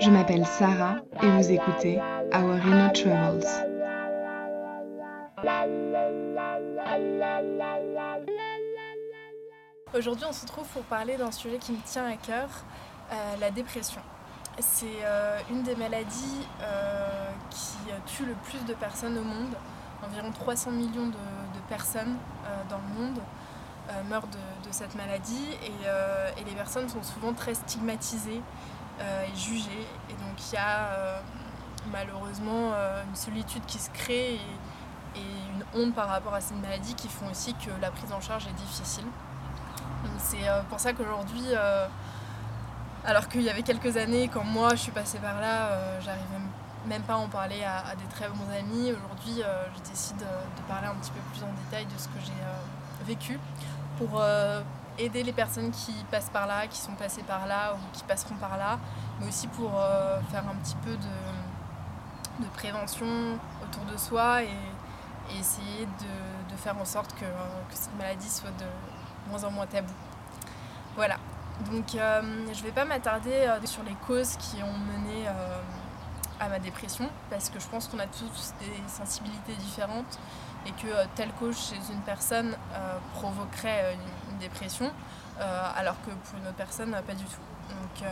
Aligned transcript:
Je 0.00 0.10
m'appelle 0.10 0.46
Sarah 0.46 0.96
et 1.22 1.26
vous 1.26 1.50
écoutez 1.50 1.98
Our 2.32 2.56
Inner 2.64 2.92
Travels. 2.92 3.44
Aujourd'hui, 9.94 10.26
on 10.28 10.32
se 10.32 10.42
retrouve 10.42 10.66
pour 10.68 10.82
parler 10.82 11.16
d'un 11.16 11.32
sujet 11.32 11.58
qui 11.58 11.72
me 11.72 11.80
tient 11.84 12.06
à 12.06 12.16
cœur, 12.16 12.48
euh, 13.12 13.14
la 13.40 13.50
dépression. 13.50 14.00
C'est 14.60 14.86
euh, 15.02 15.38
une 15.50 15.62
des 15.62 15.74
maladies 15.76 16.46
euh, 16.62 17.30
qui 17.50 17.88
tue 18.06 18.26
le 18.26 18.34
plus 18.34 18.64
de 18.66 18.74
personnes 18.74 19.18
au 19.18 19.24
monde. 19.24 19.54
Environ 20.06 20.30
300 20.30 20.70
millions 20.72 21.06
de 21.06 21.60
personnes 21.68 22.16
dans 22.70 22.78
le 22.78 23.02
monde 23.02 23.18
meurent 24.08 24.26
de, 24.28 24.38
cette 24.70 24.94
maladie 24.96 25.56
et, 25.62 26.40
et, 26.40 26.44
les 26.44 26.54
personnes 26.54 26.88
sont 26.90 27.02
souvent 27.02 27.32
très 27.32 27.54
stigmatisées 27.54 28.42
et 29.00 29.36
jugées. 29.36 29.86
Et 30.10 30.12
donc 30.12 30.36
il 30.50 30.54
y 30.54 30.58
a 30.58 31.22
malheureusement 31.90 32.72
une 33.08 33.16
solitude 33.16 33.64
qui 33.66 33.78
se 33.78 33.88
crée 33.90 34.34
et, 34.34 35.18
et 35.18 35.24
une 35.54 35.64
honte 35.80 35.94
par 35.94 36.08
rapport 36.08 36.34
à 36.34 36.42
cette 36.42 36.60
maladie 36.60 36.94
qui 36.94 37.08
font 37.08 37.30
aussi 37.30 37.54
que 37.54 37.70
la 37.80 37.90
prise 37.90 38.12
en 38.12 38.20
charge 38.20 38.46
est 38.46 38.60
difficile. 38.60 39.06
C'est 40.18 40.46
pour 40.68 40.80
ça 40.80 40.92
qu'aujourd'hui 40.92 41.54
alors 43.04 43.28
qu'il 43.28 43.42
y 43.42 43.50
avait 43.50 43.62
quelques 43.62 43.96
années, 43.96 44.28
quand 44.28 44.44
moi 44.44 44.70
je 44.70 44.82
suis 44.82 44.92
passée 44.92 45.18
par 45.18 45.40
là, 45.40 45.66
euh, 45.66 46.00
j'arrivais 46.00 46.24
même 46.86 47.02
pas 47.02 47.14
à 47.14 47.16
en 47.16 47.28
parler 47.28 47.62
à, 47.64 47.94
des 47.96 48.04
très 48.14 48.28
bons 48.28 48.50
amis. 48.58 48.92
Aujourd'hui, 48.92 49.42
euh, 49.42 49.64
je 49.74 49.90
décide 49.90 50.18
de 50.18 50.62
parler 50.68 50.88
un 50.88 50.94
petit 50.94 51.10
peu 51.10 51.20
plus 51.32 51.42
en 51.42 51.52
détail 51.64 51.86
de 51.86 51.98
ce 51.98 52.08
que 52.08 52.18
j'ai 52.24 52.32
euh, 52.32 53.04
vécu 53.06 53.38
pour 53.98 54.22
aider 54.98 55.22
les 55.22 55.32
personnes 55.32 55.70
qui 55.70 55.92
passent 56.10 56.30
par 56.30 56.46
là, 56.46 56.66
qui 56.66 56.78
sont 56.78 56.92
passées 56.92 57.22
par 57.22 57.46
là 57.46 57.74
ou 57.74 57.96
qui 57.96 58.02
passeront 58.04 58.36
par 58.36 58.56
là, 58.56 58.78
mais 59.20 59.28
aussi 59.28 59.46
pour 59.48 59.70
faire 60.30 60.44
un 60.48 60.56
petit 60.56 60.76
peu 60.84 60.92
de, 60.92 62.46
prévention 62.54 63.06
autour 63.62 63.84
de 63.92 63.96
soi 63.96 64.42
et, 64.42 64.48
essayer 65.38 65.86
de, 65.86 66.56
faire 66.56 66.76
en 66.80 66.84
sorte 66.84 67.12
que, 67.14 67.26
que 67.26 67.74
cette 67.74 67.96
maladie 67.96 68.28
soit 68.28 68.50
de 68.50 68.66
moins 69.30 69.44
en 69.44 69.50
moins 69.50 69.66
tabou. 69.66 69.92
Voilà, 70.96 71.16
donc 71.70 71.94
euh, 71.94 72.22
je 72.52 72.58
ne 72.58 72.64
vais 72.64 72.72
pas 72.72 72.84
m'attarder 72.84 73.32
euh, 73.32 73.58
sur 73.64 73.82
les 73.82 73.94
causes 74.06 74.36
qui 74.36 74.62
ont 74.62 74.78
mené 74.78 75.26
euh, 75.26 75.60
à 76.40 76.48
ma 76.48 76.58
dépression, 76.58 77.08
parce 77.30 77.50
que 77.50 77.58
je 77.58 77.66
pense 77.66 77.88
qu'on 77.88 77.98
a 77.98 78.06
tous 78.06 78.54
des 78.60 78.88
sensibilités 78.88 79.54
différentes 79.54 80.18
et 80.66 80.72
que 80.72 81.06
telle 81.14 81.30
cause 81.32 81.56
chez 81.56 81.92
une 81.92 82.00
personne 82.00 82.56
provoquerait 83.14 83.94
une, 83.94 84.38
dépression, 84.38 84.90
alors 85.40 85.96
que 86.02 86.10
pour 86.10 86.38
une 86.38 86.46
autre 86.46 86.56
personne, 86.56 86.90
pas 87.06 87.14
du 87.14 87.24
tout. 87.24 87.40
Donc 87.70 88.08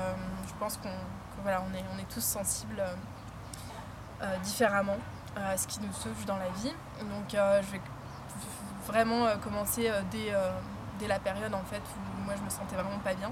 je 0.47 0.55
pense 0.58 0.77
qu'on 0.78 0.91
voilà, 1.42 1.62
on 1.70 1.75
est, 1.75 1.84
on 1.94 1.98
est 1.98 2.08
tous 2.12 2.25
sensibles 2.25 2.83
différemment 4.42 4.97
à 5.36 5.56
ce 5.56 5.69
qui 5.69 5.80
nous 5.80 5.92
sauve 5.92 6.25
dans 6.27 6.36
la 6.36 6.48
vie. 6.48 6.75
Donc 7.00 7.30
je 7.30 7.72
vais 7.72 7.80
vraiment 8.86 9.27
commencer 9.42 9.91
dès 10.10 10.33
dès 10.98 11.08
la 11.08 11.19
période 11.19 11.55
en 11.55 11.64
fait 11.64 11.83
où 11.97 12.25
moi 12.25 12.34
je 12.36 12.42
me 12.42 12.50
sentais 12.50 12.75
vraiment 12.75 12.98
pas 13.05 13.14
bien. 13.14 13.31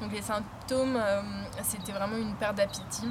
Donc 0.00 0.12
les 0.12 0.22
symptômes, 0.22 0.96
euh, 0.96 1.22
c'était 1.62 1.92
vraiment 1.92 2.16
une 2.16 2.34
perte 2.34 2.56
d'appétit. 2.56 3.10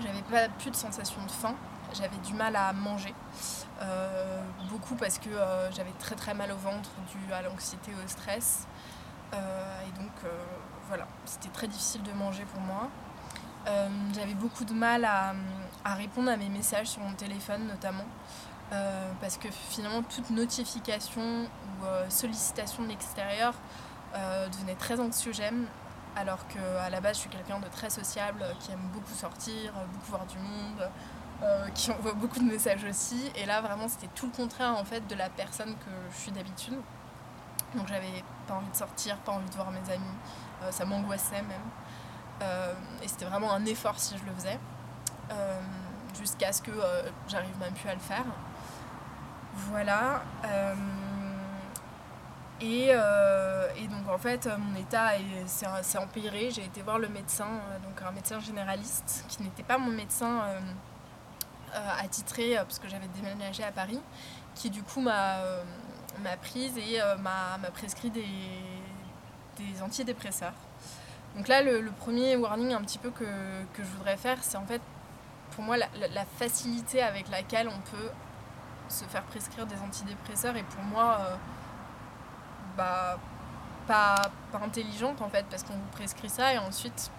J'avais 0.00 0.22
pas 0.22 0.48
plus 0.58 0.70
de 0.70 0.76
sensation 0.76 1.20
de 1.24 1.30
faim. 1.30 1.54
J'avais 1.92 2.16
du 2.18 2.34
mal 2.34 2.54
à 2.54 2.72
manger. 2.72 3.14
Euh, 3.80 4.42
beaucoup 4.70 4.96
parce 4.96 5.18
que 5.18 5.28
euh, 5.28 5.70
j'avais 5.70 5.92
très 5.98 6.16
très 6.16 6.34
mal 6.34 6.50
au 6.50 6.56
ventre 6.56 6.90
dû 7.12 7.32
à 7.32 7.42
l'anxiété 7.42 7.92
au 7.92 8.08
stress. 8.08 8.66
et 9.32 9.98
donc 9.98 10.12
voilà, 10.88 11.06
c'était 11.26 11.50
très 11.50 11.68
difficile 11.68 12.02
de 12.02 12.12
manger 12.12 12.44
pour 12.44 12.60
moi. 12.60 12.88
j'avais 14.14 14.34
beaucoup 14.34 14.64
de 14.64 14.72
mal 14.72 15.04
à, 15.04 15.34
à, 15.84 15.94
répondre 15.94 16.30
à 16.30 16.36
mes 16.36 16.48
messages 16.48 16.88
sur 16.88 17.02
mon 17.02 17.12
téléphone 17.12 17.66
notamment. 17.66 18.06
Euh, 18.72 19.12
parce 19.22 19.38
que 19.38 19.48
finalement 19.50 20.02
toute 20.02 20.28
notification 20.28 21.22
ou 21.22 21.86
euh, 21.86 22.04
sollicitation 22.10 22.82
de 22.82 22.88
l'extérieur 22.88 23.54
euh, 24.14 24.46
devenait 24.48 24.74
très 24.74 25.00
anxiogène 25.00 25.64
alors 26.16 26.46
qu'à 26.48 26.90
la 26.90 27.00
base 27.00 27.16
je 27.16 27.20
suis 27.22 27.30
quelqu'un 27.30 27.60
de 27.60 27.68
très 27.68 27.88
sociable 27.88 28.44
qui 28.60 28.72
aime 28.72 28.86
beaucoup 28.92 29.14
sortir, 29.14 29.72
beaucoup 29.92 30.10
voir 30.10 30.26
du 30.26 30.36
monde, 30.36 30.90
qui 31.74 31.90
envoie 31.92 32.14
beaucoup 32.14 32.38
de 32.38 32.44
messages 32.44 32.84
aussi. 32.84 33.30
Et 33.36 33.46
là 33.46 33.60
vraiment 33.60 33.88
c'était 33.88 34.08
tout 34.14 34.26
le 34.26 34.32
contraire 34.32 34.76
en 34.76 34.84
fait 34.84 35.06
de 35.06 35.14
la 35.14 35.28
personne 35.28 35.74
que 35.74 35.90
je 36.10 36.16
suis 36.16 36.32
d'habitude. 36.32 36.78
Donc 37.74 37.86
j'avais 37.86 38.24
pas 38.46 38.54
envie 38.54 38.70
de 38.70 38.76
sortir, 38.76 39.16
pas 39.18 39.32
envie 39.32 39.48
de 39.48 39.54
voir 39.54 39.70
mes 39.70 39.92
amis, 39.92 40.70
ça 40.70 40.84
m'angoissait 40.84 41.42
même. 41.42 42.48
Et 43.02 43.08
c'était 43.08 43.26
vraiment 43.26 43.52
un 43.52 43.64
effort 43.66 43.98
si 43.98 44.16
je 44.18 44.24
le 44.24 44.32
faisais. 44.32 44.58
Jusqu'à 46.18 46.52
ce 46.52 46.62
que 46.62 46.72
j'arrive 47.28 47.56
même 47.60 47.74
plus 47.74 47.88
à 47.88 47.94
le 47.94 48.00
faire. 48.00 48.24
Voilà. 49.66 50.22
Euh, 50.44 50.74
euh, 52.62 53.68
et, 53.76 53.86
donc 53.88 54.08
en 54.08 54.18
fait, 54.18 54.48
mon 54.58 54.78
état 54.78 55.10
s'est 55.46 55.98
empiré. 55.98 56.50
J'ai 56.50 56.64
été 56.64 56.82
voir 56.82 56.98
le 56.98 57.08
médecin, 57.08 57.46
euh, 57.46 57.78
donc 57.80 58.00
un 58.06 58.12
médecin 58.12 58.40
généraliste, 58.40 59.24
qui 59.28 59.42
n'était 59.42 59.62
pas 59.62 59.78
mon 59.78 59.90
médecin 59.90 60.42
attitré, 61.98 62.56
parce 62.56 62.78
que 62.78 62.88
j'avais 62.88 63.08
déménagé 63.08 63.64
à 63.64 63.72
Paris, 63.72 64.00
qui 64.54 64.70
du 64.70 64.82
coup 64.82 65.00
m'a 65.00 65.40
prise 66.42 66.76
et 66.78 66.98
m'a 67.20 67.58
prescrit 67.72 68.10
des, 68.10 68.24
antidépresseurs. 69.82 70.54
Donc 71.36 71.48
là, 71.48 71.62
le, 71.62 71.90
premier 71.90 72.36
warning 72.36 72.72
un 72.72 72.80
petit 72.80 72.98
peu 72.98 73.10
que, 73.10 73.24
je 73.76 73.82
voudrais 73.82 74.16
faire, 74.16 74.38
c'est 74.42 74.56
en 74.56 74.66
fait 74.66 74.82
pour 75.52 75.64
moi 75.64 75.76
la, 75.76 76.24
facilité 76.38 77.02
avec 77.02 77.28
laquelle 77.28 77.68
on 77.68 77.80
peut 77.90 78.10
se 78.88 79.04
faire 79.04 79.22
prescrire 79.24 79.66
des 79.66 79.76
antidépresseurs 79.80 80.56
et 80.56 80.62
pour 80.62 80.82
moi, 80.82 81.18
euh, 81.20 81.34
bah, 82.76 83.18
pas, 83.86 84.30
pas 84.52 84.58
intelligente 84.58 85.20
en 85.20 85.28
fait, 85.28 85.44
parce 85.50 85.62
qu'on 85.62 85.74
vous 85.74 85.90
prescrit 85.92 86.28
ça 86.28 86.54
et 86.54 86.58
ensuite 86.58 87.10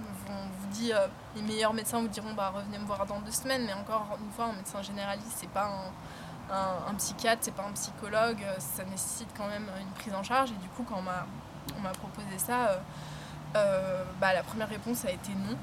vous 0.00 0.92
euh, 0.92 1.06
les 1.34 1.42
meilleurs 1.42 1.72
médecins 1.72 2.00
vous 2.00 2.08
diront 2.08 2.34
bah, 2.34 2.52
revenez 2.54 2.78
me 2.78 2.84
voir 2.84 3.06
dans 3.06 3.20
deux 3.20 3.32
semaines, 3.32 3.64
mais 3.66 3.72
encore 3.72 4.18
une 4.22 4.30
fois, 4.32 4.46
un 4.46 4.52
médecin 4.52 4.82
généraliste, 4.82 5.32
c'est 5.36 5.48
pas 5.48 5.70
un, 6.50 6.94
psychiatre, 6.94 7.42
c'est 7.42 7.54
pas 7.54 7.64
un 7.64 7.72
psychologue, 7.72 8.42
euh, 8.42 8.54
ça 8.58 8.84
nécessite 8.84 9.28
quand 9.36 9.48
même 9.48 9.68
une 9.80 9.92
prise 10.00 10.14
en 10.14 10.22
charge. 10.22 10.50
Et 10.50 10.56
du 10.56 10.68
coup, 10.68 10.84
quand 10.88 10.98
on 10.98 11.02
m'a, 11.02 11.90
proposé 11.92 12.38
ça, 12.38 12.78
bah, 13.54 14.34
la 14.34 14.42
première 14.42 14.68
réponse 14.68 15.04
a 15.04 15.10
été 15.10 15.32
non. 15.32 15.56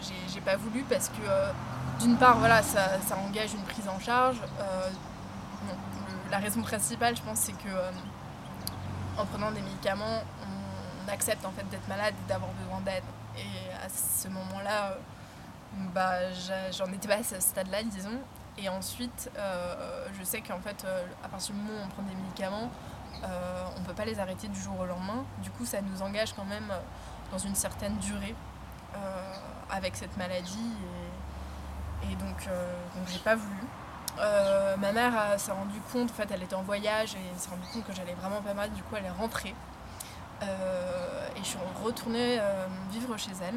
j'ai, 0.00 0.40
pas 0.40 0.56
voulu 0.56 0.84
parce 0.88 1.08
que 1.08 1.22
d'une 2.02 2.16
part, 2.16 2.38
voilà, 2.38 2.62
ça, 2.62 2.98
engage 3.16 3.54
une 3.54 3.62
prise 3.62 3.88
en 3.88 3.98
charge. 4.00 4.36
Euh, 4.60 4.90
la 6.30 6.38
raison 6.38 6.62
principale, 6.62 7.16
je 7.16 7.22
pense, 7.22 7.38
c'est 7.38 7.52
que 7.52 7.68
euh, 7.68 7.90
en 9.18 9.24
prenant 9.26 9.52
des 9.52 9.60
médicaments, 9.60 10.22
accepte 11.08 11.44
en 11.44 11.50
fait 11.52 11.68
d'être 11.70 11.86
malade 11.88 12.14
et 12.24 12.28
d'avoir 12.28 12.50
besoin 12.52 12.80
d'aide. 12.80 13.04
Et 13.36 13.84
à 13.84 13.88
ce 13.88 14.28
moment-là, 14.28 14.90
euh, 14.90 14.96
bah, 15.94 16.32
j'en 16.70 16.86
étais 16.92 17.08
pas 17.08 17.16
à 17.16 17.22
ce 17.22 17.40
stade-là, 17.40 17.82
disons. 17.82 18.20
Et 18.58 18.68
ensuite, 18.68 19.30
je 20.18 20.22
sais 20.24 20.42
qu'en 20.42 20.58
fait, 20.58 20.86
à 21.24 21.28
partir 21.28 21.54
du 21.54 21.60
moment 21.62 21.80
où 21.80 21.86
on 21.86 21.88
prend 21.88 22.02
des 22.02 22.14
médicaments, 22.14 22.70
on 23.22 23.80
ne 23.80 23.84
peut 23.86 23.94
pas 23.94 24.04
les 24.04 24.20
arrêter 24.20 24.46
du 24.48 24.60
jour 24.60 24.78
au 24.78 24.84
lendemain. 24.84 25.24
Du 25.38 25.50
coup, 25.50 25.64
ça 25.64 25.80
nous 25.80 26.02
engage 26.02 26.34
quand 26.34 26.44
même 26.44 26.70
dans 27.30 27.38
une 27.38 27.54
certaine 27.54 27.96
durée 27.96 28.34
avec 29.70 29.96
cette 29.96 30.14
maladie. 30.18 30.70
Et 32.10 32.14
donc, 32.16 32.46
euh, 32.48 32.72
donc 32.96 33.08
j'ai 33.08 33.18
pas 33.18 33.34
voulu. 33.34 33.60
Euh, 34.18 34.76
ma 34.76 34.92
mère 34.92 35.38
s'est 35.38 35.52
rendue 35.52 35.80
compte, 35.92 36.10
en 36.10 36.14
fait, 36.14 36.30
elle 36.30 36.42
était 36.42 36.54
en 36.54 36.62
voyage 36.62 37.14
et 37.14 37.38
s'est 37.38 37.50
rendue 37.50 37.66
compte 37.72 37.86
que 37.86 37.92
j'allais 37.94 38.14
vraiment 38.14 38.42
pas 38.42 38.54
mal, 38.54 38.70
du 38.72 38.82
coup, 38.82 38.96
elle 38.96 39.06
est 39.06 39.10
rentrée. 39.10 39.54
Euh, 40.42 41.28
et 41.36 41.38
je 41.38 41.44
suis 41.44 41.58
retournée 41.82 42.40
vivre 42.90 43.16
chez 43.16 43.32
elle. 43.42 43.56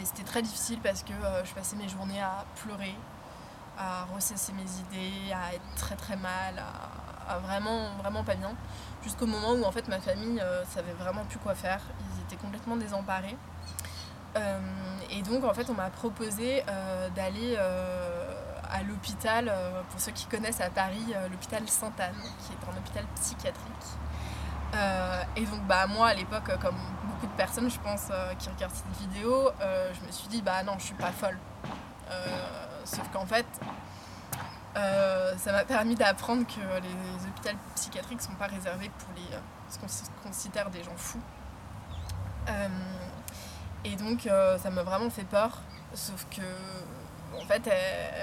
et 0.00 0.04
c'était 0.04 0.24
très 0.24 0.42
difficile 0.42 0.78
parce 0.82 1.02
que 1.02 1.12
je 1.44 1.52
passais 1.54 1.76
mes 1.76 1.88
journées 1.88 2.20
à 2.20 2.44
pleurer, 2.56 2.94
à 3.78 4.04
ressasser 4.14 4.52
mes 4.52 4.62
idées, 4.62 5.32
à 5.32 5.54
être 5.54 5.74
très 5.76 5.96
très 5.96 6.16
mal, 6.16 6.62
à, 7.28 7.38
vraiment 7.38 7.90
vraiment 7.98 8.24
pas 8.24 8.34
bien. 8.34 8.52
Jusqu'au 9.02 9.26
moment 9.26 9.52
où 9.52 9.64
en 9.64 9.72
fait 9.72 9.88
ma 9.88 10.00
famille 10.00 10.42
savait 10.68 10.92
vraiment 10.92 11.24
plus 11.24 11.38
quoi 11.38 11.54
faire. 11.54 11.80
Ils 12.00 12.22
étaient 12.22 12.42
complètement 12.42 12.76
désemparés. 12.76 13.36
Euh, 14.36 14.60
et 15.10 15.22
donc 15.22 15.44
en 15.44 15.52
fait 15.52 15.68
on 15.68 15.74
m'a 15.74 15.90
proposé 15.90 16.62
euh, 16.68 17.08
d'aller 17.10 17.54
euh, 17.58 18.34
à 18.70 18.82
l'hôpital, 18.82 19.52
pour 19.90 20.00
ceux 20.00 20.12
qui 20.12 20.24
connaissent 20.26 20.62
à 20.62 20.70
Paris, 20.70 21.12
l'hôpital 21.30 21.68
Sainte-Anne, 21.68 22.14
qui 22.40 22.52
est 22.52 22.72
un 22.72 22.78
hôpital 22.78 23.04
psychiatrique. 23.16 23.86
Et 25.36 25.44
donc 25.44 25.62
bah 25.66 25.86
moi 25.86 26.08
à 26.08 26.14
l'époque, 26.14 26.50
comme 26.60 26.76
beaucoup 27.06 27.26
de 27.26 27.36
personnes 27.36 27.70
je 27.70 27.78
pense 27.80 28.08
qui 28.38 28.48
regardent 28.48 28.74
cette 28.74 28.96
vidéo, 28.98 29.50
je 29.60 30.06
me 30.06 30.12
suis 30.12 30.28
dit 30.28 30.42
bah 30.42 30.62
non 30.62 30.74
je 30.78 30.84
suis 30.84 30.94
pas 30.94 31.12
folle. 31.12 31.38
sauf 32.84 33.08
qu'en 33.12 33.26
fait 33.26 33.46
ça 34.74 35.52
m'a 35.52 35.64
permis 35.64 35.94
d'apprendre 35.94 36.46
que 36.46 36.60
les 36.60 37.26
hôpitaux 37.26 37.56
psychiatriques 37.74 38.22
sont 38.22 38.34
pas 38.34 38.46
réservés 38.46 38.90
pour 38.98 39.08
les, 39.16 39.36
ce 39.68 39.78
qu'on 39.78 40.28
considère 40.28 40.70
des 40.70 40.82
gens 40.82 40.96
fous. 40.96 41.22
et 43.84 43.96
donc 43.96 44.28
ça 44.62 44.70
m'a 44.70 44.82
vraiment 44.82 45.10
fait 45.10 45.24
peur, 45.24 45.58
sauf 45.94 46.26
que 46.30 46.42
en 47.34 47.46
fait, 47.46 47.70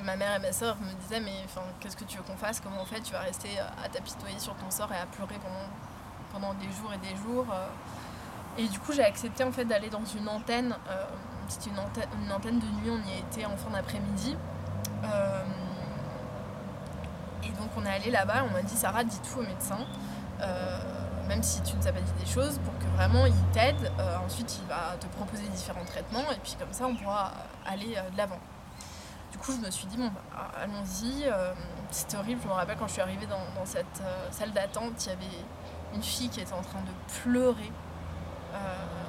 ma 0.03 0.15
mère 0.15 0.35
et 0.35 0.39
ma 0.39 0.53
soeur 0.53 0.77
me 0.77 0.93
disaient 1.01 1.19
mais 1.19 1.45
qu'est-ce 1.79 1.97
que 1.97 2.03
tu 2.03 2.17
veux 2.17 2.23
qu'on 2.23 2.37
fasse? 2.37 2.59
Comment 2.59 2.81
en 2.81 2.85
fait? 2.85 3.01
Tu 3.01 3.13
vas 3.13 3.21
rester 3.21 3.49
à 3.59 3.89
t'apitoyer 3.89 4.37
sur 4.37 4.55
ton 4.55 4.69
sort 4.69 4.91
et 4.93 4.97
à 4.97 5.07
pleurer 5.07 5.35
pendant, 5.41 5.67
pendant 6.31 6.53
des 6.55 6.71
jours 6.71 6.91
et 6.93 6.97
des 6.97 7.15
jours 7.17 7.45
Et 8.57 8.67
du 8.67 8.79
coup, 8.79 8.91
j'ai 8.93 9.03
accepté 9.03 9.43
en 9.43 9.51
fait 9.51 9.65
d'aller 9.65 9.89
dans 9.89 10.05
une 10.05 10.27
antenne. 10.27 10.75
Euh, 10.89 11.05
c'était 11.47 11.69
une 11.69 11.79
antenne, 11.79 12.09
une 12.23 12.31
antenne 12.31 12.59
de 12.59 12.65
nuit. 12.65 12.89
On 12.91 13.09
y 13.09 13.19
été 13.19 13.45
en 13.45 13.57
fin 13.57 13.71
d'après-midi. 13.71 14.35
Euh, 15.03 15.43
et 17.43 17.49
donc 17.49 17.69
on 17.77 17.85
est 17.85 17.93
allé 17.93 18.11
là-bas. 18.11 18.45
On 18.49 18.53
m'a 18.53 18.61
dit 18.61 18.75
Sarah, 18.75 19.03
dis 19.03 19.19
tout 19.19 19.39
au 19.39 19.43
médecin. 19.43 19.79
Euh, 20.41 20.79
même 21.27 21.43
si 21.43 21.61
tu 21.61 21.75
ne 21.75 21.81
sais 21.81 21.91
pas 21.91 22.01
dit 22.01 22.11
des 22.23 22.25
choses, 22.25 22.59
pour 22.65 22.77
que 22.79 22.85
vraiment 22.95 23.25
il 23.27 23.35
t'aide. 23.53 23.91
ensuite, 24.25 24.59
il 24.61 24.67
va 24.67 24.97
te 24.99 25.05
proposer 25.15 25.43
différents 25.49 25.85
traitements 25.85 26.31
et 26.31 26.39
puis 26.41 26.55
comme 26.59 26.73
ça, 26.73 26.87
on 26.87 26.95
pourra 26.95 27.33
aller 27.67 27.95
de 28.11 28.17
l'avant. 28.17 28.39
Du 29.31 29.37
coup, 29.37 29.51
je 29.51 29.57
me 29.65 29.69
suis 29.69 29.85
dit, 29.87 29.97
bon, 29.97 30.07
bah, 30.07 30.51
allons-y. 30.61 31.25
Euh, 31.25 31.53
c'était 31.91 32.17
horrible. 32.17 32.41
Je 32.43 32.47
me 32.47 32.53
rappelle 32.53 32.77
quand 32.77 32.87
je 32.87 32.93
suis 32.93 33.01
arrivée 33.01 33.27
dans, 33.27 33.65
cette 33.65 33.85
euh, 34.01 34.27
salle 34.31 34.51
d'attente, 34.51 35.05
il 35.05 35.09
y 35.09 35.11
avait 35.11 35.43
une 35.93 36.03
fille 36.03 36.29
qui 36.29 36.39
était 36.39 36.53
en 36.53 36.61
train 36.61 36.81
de 36.81 37.21
pleurer 37.21 37.71
euh, 38.53 38.57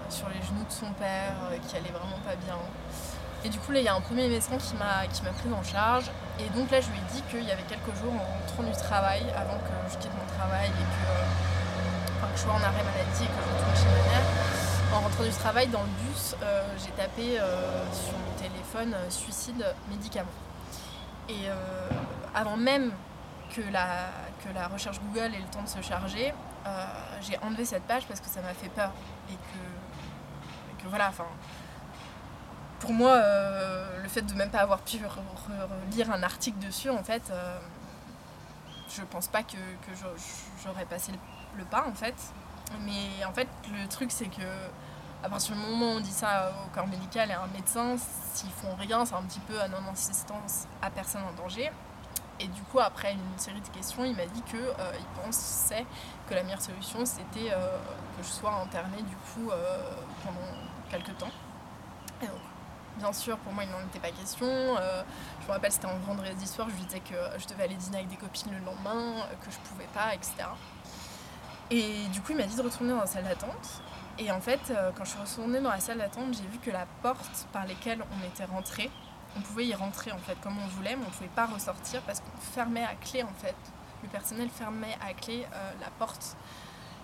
sur 0.09 0.29
les 0.29 0.41
genoux 0.43 0.65
de 0.67 0.73
son 0.73 0.93
père, 0.93 1.35
qui 1.67 1.77
allait 1.77 1.91
vraiment 1.91 2.19
pas 2.25 2.37
bien. 2.37 2.56
Et 3.44 3.49
du 3.49 3.59
coup, 3.59 3.73
là, 3.73 3.81
il 3.81 3.85
y 3.85 3.88
a 3.88 3.94
un 3.94 4.00
premier 4.00 4.29
médecin 4.29 4.59
qui 4.59 4.75
m'a 4.77 5.06
prise 5.06 5.53
en 5.53 5.62
charge. 5.62 6.11
Et 6.38 6.49
donc 6.50 6.71
là, 6.71 6.81
je 6.81 6.88
lui 6.91 6.99
ai 6.99 7.12
dit 7.15 7.23
qu'il 7.31 7.44
y 7.44 7.50
avait 7.50 7.62
quelques 7.62 7.94
jours 7.97 8.12
en 8.12 8.25
rentrant 8.25 8.62
du 8.62 8.77
travail, 8.77 9.25
avant 9.37 9.56
que 9.59 9.93
je 9.93 9.97
quitte 9.99 10.12
mon 10.12 10.27
travail 10.37 10.69
et 10.69 10.71
que, 10.71 12.27
que 12.27 12.37
je 12.37 12.41
sois 12.43 12.53
en 12.53 12.62
arrêt 12.62 12.85
maladie 12.85 13.25
et 13.25 13.26
que 13.26 13.41
je 13.41 13.49
retourne 13.55 13.76
chez 13.76 13.88
ma 13.88 14.03
mère, 14.12 14.26
en 14.94 15.00
rentrant 15.00 15.25
du 15.25 15.31
travail 15.31 15.69
dans 15.69 15.83
le 15.83 15.88
bus, 16.05 16.35
j'ai 16.79 16.91
tapé 16.91 17.38
sur 17.93 18.19
mon 18.19 18.31
téléphone 18.41 18.94
euh, 18.94 19.11
suicide 19.11 19.65
médicaments. 19.88 20.29
Et 21.29 21.49
euh, 21.49 21.55
avant 22.35 22.56
même 22.56 22.93
que 23.55 23.61
la, 23.71 24.09
que 24.44 24.53
la 24.55 24.69
recherche 24.69 25.00
Google 25.00 25.35
ait 25.35 25.41
le 25.41 25.50
temps 25.53 25.62
de 25.62 25.69
se 25.69 25.81
charger, 25.83 26.33
euh, 26.67 26.87
j'ai 27.23 27.39
enlevé 27.39 27.65
cette 27.65 27.85
page 27.85 28.07
parce 28.07 28.21
que 28.21 28.29
ça 28.29 28.41
m'a 28.43 28.55
fait 28.55 28.69
peur. 28.69 28.93
Et 29.31 29.35
que, 30.83 30.89
voilà, 30.89 31.09
enfin. 31.09 31.27
Pour 32.79 32.95
moi, 32.95 33.21
le 34.03 34.09
fait 34.09 34.23
de 34.23 34.33
même 34.33 34.49
pas 34.49 34.61
avoir 34.61 34.79
pu 34.79 34.97
lire 35.91 36.11
un 36.11 36.23
article 36.23 36.59
dessus, 36.61 36.89
en 36.89 37.05
fait, 37.05 37.31
je 38.89 39.03
pense 39.03 39.29
pas 39.29 39.43
que, 39.43 39.59
j'aurais 40.65 40.87
passé 40.87 41.12
le, 41.59 41.65
pas, 41.65 41.87
en 41.87 41.93
fait. 41.93 42.15
Mais 42.81 43.25
en 43.27 43.33
fait, 43.33 43.49
le 43.71 43.87
truc, 43.87 44.11
c'est 44.11 44.29
que 44.29 44.43
à 45.23 45.29
partir 45.29 45.55
du 45.55 45.61
moment 45.61 45.93
où 45.93 45.97
on 45.97 46.01
dit 46.01 46.11
ça 46.11 46.51
au 46.65 46.75
corps 46.75 46.87
médical 46.87 47.31
et 47.31 47.35
à 47.35 47.43
un 47.43 47.47
médecin, 47.49 47.97
s'ils 48.33 48.51
font 48.51 48.75
rien, 48.77 49.05
c'est 49.05 49.15
un 49.15 49.23
petit 49.23 49.41
peu 49.41 49.61
à 49.61 49.69
non-assistance 49.69 50.67
à 50.81 50.91
personne 50.91 51.23
en 51.23 51.33
danger. 51.33 51.71
Et 52.41 52.49
du 52.49 52.63
coup, 52.63 52.81
après 52.81 53.13
une 53.13 53.39
série 53.39 53.61
de 53.61 53.69
questions, 53.69 54.05
il 54.05 54.17
m'a 54.17 54.27
dit 54.27 54.43
qu'il 54.43 54.59
euh, 54.59 54.93
pensait 55.23 55.85
que 56.29 56.35
la 56.35 56.43
meilleure 56.43 56.63
solution, 56.63 57.05
c'était 57.05 57.53
euh, 57.53 57.77
que 58.17 58.23
je 58.23 58.29
sois 58.29 58.53
internée 58.63 59.03
du 59.03 59.17
coup 59.17 59.51
euh, 59.51 59.93
pendant 60.25 60.47
quelques 60.91 61.17
temps. 61.19 61.31
Bien 62.97 63.13
sûr, 63.13 63.37
pour 63.39 63.53
moi, 63.53 63.65
il 63.65 63.71
n'en 63.71 63.81
était 63.87 63.99
pas 63.99 64.11
question. 64.11 64.47
je 64.47 65.47
me 65.47 65.53
rappelle, 65.53 65.73
c'était 65.73 65.87
un 65.87 65.97
vendredi 66.07 66.47
soir, 66.47 66.69
je 66.69 66.75
lui 66.75 66.83
disais 66.83 67.01
que 67.01 67.15
je 67.39 67.47
devais 67.47 67.65
aller 67.65 67.77
dîner 67.77 67.99
avec 67.99 68.09
des 68.09 68.17
copines 68.17 68.53
le 68.53 68.59
lendemain, 68.59 69.27
que 69.43 69.51
je 69.51 69.57
pouvais 69.71 69.89
pas, 69.95 70.15
etc. 70.15 70.49
Et 71.71 72.09
du 72.09 72.21
coup, 72.21 72.33
il 72.33 72.37
m'a 72.37 72.43
dit 72.43 72.57
de 72.57 72.63
retourner 72.63 72.91
dans 72.91 73.01
la 73.01 73.07
salle 73.07 73.25
d'attente. 73.25 73.81
Et 74.19 74.31
en 74.31 74.41
fait, 74.41 74.61
euh, 74.71 74.91
quand 74.95 75.05
je 75.05 75.11
suis 75.11 75.21
retournée 75.21 75.61
dans 75.61 75.71
la 75.71 75.81
salle 75.81 75.99
d'attente, 75.99 76.35
j'ai 76.35 76.47
vu 76.47 76.59
que 76.59 76.71
la 76.71 76.87
porte 77.01 77.47
par 77.53 77.67
laquelle 77.67 78.03
on 78.03 78.27
était 78.27 78.45
rentré, 78.45 78.91
on 79.37 79.41
pouvait 79.41 79.67
y 79.67 79.75
rentrer 79.75 80.12
en 80.12 80.19
fait 80.19 80.38
comme 80.41 80.59
on 80.59 80.67
voulait, 80.69 80.97
mais 80.97 81.05
on 81.05 81.09
ne 81.09 81.15
pouvait 81.15 81.29
pas 81.29 81.47
ressortir 81.47 82.03
parce 82.03 82.21
qu'on 82.21 82.41
fermait 82.41 82.85
à 82.85 82.94
clé 82.94 83.23
en 83.23 83.32
fait. 83.38 83.56
Le 84.03 84.09
personnel 84.09 84.49
fermait 84.49 84.97
à 85.06 85.12
clé 85.12 85.47
euh, 85.53 85.73
la 85.81 85.91
porte. 85.99 86.37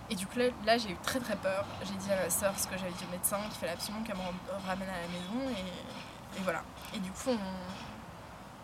Et 0.09 0.15
du 0.15 0.25
coup 0.25 0.39
là, 0.65 0.77
j'ai 0.77 0.91
eu 0.91 0.97
très 1.03 1.19
très 1.19 1.35
peur. 1.35 1.65
J'ai 1.83 1.93
dit 1.95 2.11
à 2.11 2.23
ma 2.23 2.29
soeur 2.29 2.57
ce 2.57 2.67
que 2.67 2.77
j'avais 2.77 2.91
dit 2.91 3.05
au 3.07 3.11
médecin, 3.11 3.37
qu'il 3.49 3.59
fallait 3.59 3.73
absolument 3.73 4.03
qu'elle 4.03 4.15
me 4.15 4.67
ramène 4.67 4.89
à 4.89 5.01
la 5.01 5.07
maison. 5.07 5.49
Et, 5.57 6.41
voilà. 6.43 6.63
Et 6.95 6.99
du 6.99 7.11
coup, 7.11 7.31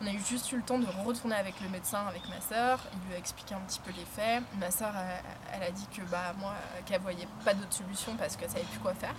on, 0.02 0.08
a 0.08 0.12
eu 0.12 0.20
juste 0.20 0.52
eu 0.52 0.58
le 0.58 0.64
temps 0.64 0.80
de 0.80 0.88
retourner 1.06 1.36
avec 1.36 1.60
le 1.62 1.70
médecin, 1.70 2.06
avec 2.08 2.28
ma 2.30 2.40
sœur. 2.40 2.80
Il 2.94 3.08
lui 3.08 3.16
a 3.16 3.18
expliqué 3.18 3.56
un 3.56 3.60
petit 3.60 3.80
peu 3.80 3.92
les 3.92 4.06
faits. 4.06 4.44
Ma 4.60 4.72
sœur, 4.72 4.94
elle, 5.54 5.64
a 5.64 5.72
dit 5.72 5.88
que 5.88 6.02
bah, 6.04 6.34
moi, 6.38 6.54
qu'elle 6.86 7.02
voyait 7.02 7.28
pas 7.44 7.54
d'autre 7.54 7.74
solution 7.74 8.16
parce 8.16 8.36
qu'elle 8.36 8.50
savait 8.50 8.64
plus 8.64 8.80
quoi 8.80 8.94
faire. 8.94 9.16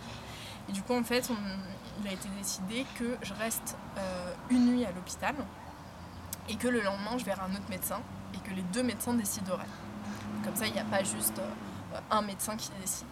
Et 0.69 0.72
du 0.72 0.82
coup, 0.82 0.94
en 0.94 1.05
fait, 1.05 1.31
il 2.00 2.08
a 2.08 2.12
été 2.12 2.28
décidé 2.38 2.87
que 2.99 3.16
je 3.22 3.34
reste 3.34 3.76
euh, 3.99 4.32
une 4.50 4.66
nuit 4.66 4.84
à 4.84 4.93
l'hôpital 4.93 5.34
et 6.49 6.56
que 6.56 6.69
le 6.69 6.81
lendemain, 6.81 7.16
je 7.19 7.25
verrai 7.25 7.43
un 7.43 7.52
autre 7.52 7.69
médecin 7.69 8.00
et 8.34 8.38
que 8.38 8.55
les 8.55 8.62
deux 8.62 8.82
médecins 8.82 9.14
décideraient. 9.14 9.64
Comme 10.44 10.56
ça, 10.56 10.66
il 10.66 10.72
n'y 10.72 10.81
a 10.81 10.84
pas 10.84 11.02
juste 11.02 11.38
euh, 11.38 11.99
un 12.11 12.22
médecin 12.22 12.56
qui 12.56 12.70
décide. 12.81 13.06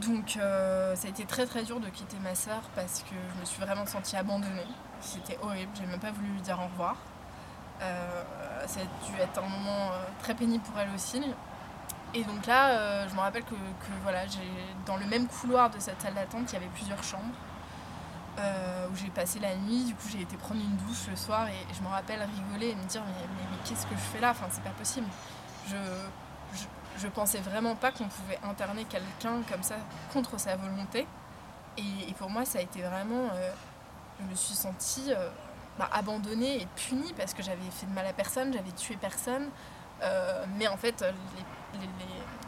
Donc, 0.00 0.36
euh, 0.36 0.96
ça 0.96 1.06
a 1.06 1.10
été 1.10 1.24
très 1.26 1.46
très 1.46 1.62
dur 1.64 1.78
de 1.78 1.88
quitter 1.88 2.18
ma 2.18 2.34
sœur 2.34 2.62
parce 2.74 3.02
que 3.02 3.14
je 3.34 3.40
me 3.40 3.44
suis 3.44 3.60
vraiment 3.60 3.86
sentie 3.86 4.16
abandonnée. 4.16 4.66
C'était 5.00 5.38
horrible, 5.42 5.70
j'ai 5.78 5.86
même 5.86 6.00
pas 6.00 6.10
voulu 6.10 6.28
lui 6.28 6.40
dire 6.40 6.58
au 6.58 6.64
revoir. 6.64 6.96
Ça 8.66 8.80
a 8.80 8.84
dû 8.84 9.20
être 9.20 9.42
un 9.42 9.48
moment 9.48 9.90
très 10.20 10.34
pénible 10.34 10.62
pour 10.62 10.78
elle 10.78 10.88
aussi. 10.94 11.20
Et 12.14 12.24
donc 12.24 12.46
là, 12.46 12.70
euh, 12.70 13.08
je 13.08 13.14
me 13.14 13.20
rappelle 13.20 13.44
que, 13.44 13.54
voilà, 14.02 14.20
dans 14.86 14.96
le 14.96 15.06
même 15.06 15.26
couloir 15.26 15.70
de 15.70 15.78
cette 15.78 16.00
salle 16.00 16.14
d'attente, 16.14 16.50
il 16.50 16.54
y 16.54 16.56
avait 16.56 16.72
plusieurs 16.74 17.02
chambres 17.02 17.34
où 18.90 18.96
j'ai 18.96 19.10
passé 19.10 19.38
la 19.38 19.54
nuit. 19.54 19.84
Du 19.84 19.94
coup, 19.94 20.08
j'ai 20.10 20.22
été 20.22 20.36
prendre 20.36 20.60
une 20.60 20.76
douche 20.76 21.06
le 21.08 21.16
soir 21.16 21.46
et, 21.48 21.74
je 21.74 21.80
me 21.82 21.88
rappelle 21.88 22.18
rigoler 22.20 22.70
et 22.70 22.74
me 22.74 22.84
dire 22.84 23.02
mais, 23.06 23.58
qu'est-ce 23.64 23.86
que 23.86 23.94
je 23.94 24.00
fais 24.00 24.20
là? 24.20 24.30
Enfin, 24.30 24.46
c'est 24.50 24.62
pas 24.62 24.70
possible. 24.70 25.06
Je, 25.68 25.76
je, 26.98 27.08
pensais 27.08 27.38
vraiment 27.38 27.76
pas 27.76 27.92
qu'on 27.92 28.08
pouvait 28.08 28.38
interner 28.42 28.84
quelqu'un 28.84 29.42
comme 29.50 29.62
ça 29.62 29.76
contre 30.12 30.40
sa 30.40 30.56
volonté. 30.56 31.06
Et, 31.78 32.12
pour 32.18 32.30
moi, 32.30 32.44
ça 32.44 32.58
a 32.58 32.62
été 32.62 32.82
vraiment 32.82 33.28
je 34.22 34.30
me 34.30 34.34
suis 34.34 34.54
sentie 34.54 35.12
euh, 35.12 35.28
bah, 35.78 35.88
abandonnée 35.92 36.62
et 36.62 36.68
punie 36.76 37.12
parce 37.16 37.34
que 37.34 37.42
j'avais 37.42 37.70
fait 37.70 37.86
de 37.86 37.92
mal 37.92 38.06
à 38.06 38.12
personne, 38.12 38.52
j'avais 38.52 38.72
tué 38.72 38.96
personne. 38.96 39.48
Euh, 40.02 40.44
mais 40.56 40.68
en 40.68 40.76
fait, 40.76 41.04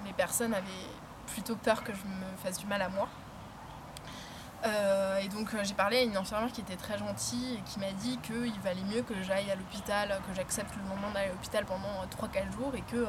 les, 0.04 0.12
personnes 0.16 0.54
avaient 0.54 0.88
plutôt 1.26 1.56
peur 1.56 1.82
que 1.82 1.92
je 1.92 1.98
me 1.98 2.36
fasse 2.36 2.58
du 2.58 2.66
mal 2.66 2.80
à 2.82 2.88
moi. 2.88 3.08
Euh, 4.64 5.18
et 5.18 5.28
donc 5.28 5.54
j'ai 5.64 5.74
parlé 5.74 5.98
à 5.98 6.02
une 6.02 6.16
infirmière 6.16 6.52
qui 6.52 6.60
était 6.60 6.76
très 6.76 6.96
gentille 6.96 7.54
et 7.54 7.60
qui 7.62 7.80
m'a 7.80 7.90
dit 7.90 8.16
qu'il 8.18 8.60
valait 8.60 8.84
mieux 8.84 9.02
que 9.02 9.20
j'aille 9.22 9.50
à 9.50 9.56
l'hôpital, 9.56 10.20
que 10.28 10.32
j'accepte 10.32 10.72
le 10.76 10.82
moment 10.84 11.10
d'aller 11.12 11.30
à 11.30 11.32
l'hôpital 11.32 11.64
pendant 11.64 12.06
3-4 12.16 12.52
jours 12.52 12.72
et 12.76 12.82
que, 12.82 13.06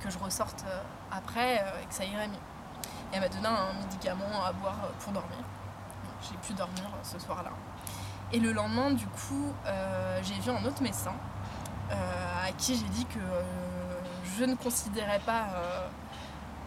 que 0.00 0.08
je 0.08 0.18
ressorte 0.18 0.64
après 1.10 1.56
et 1.56 1.86
que 1.86 1.94
ça 1.94 2.04
irait 2.04 2.28
mieux. 2.28 2.34
Et 3.12 3.16
elle 3.16 3.20
m'a 3.20 3.28
donné 3.28 3.48
un 3.48 3.72
médicament 3.80 4.44
à 4.44 4.52
boire 4.52 4.78
pour 5.00 5.12
dormir. 5.12 5.38
J'ai 6.22 6.36
pu 6.36 6.54
dormir 6.54 6.84
ce 7.02 7.18
soir-là. 7.18 7.50
Et 8.32 8.40
le 8.40 8.52
lendemain, 8.52 8.90
du 8.90 9.06
coup, 9.06 9.52
euh, 9.66 10.20
j'ai 10.22 10.34
vu 10.40 10.50
un 10.50 10.64
autre 10.64 10.82
médecin 10.82 11.12
euh, 11.12 11.35
à 11.90 12.52
qui 12.52 12.76
j'ai 12.76 12.88
dit 12.88 13.06
que 13.06 13.18
euh, 13.18 13.42
je 14.38 14.44
ne 14.44 14.54
considérais 14.54 15.20
pas 15.20 15.46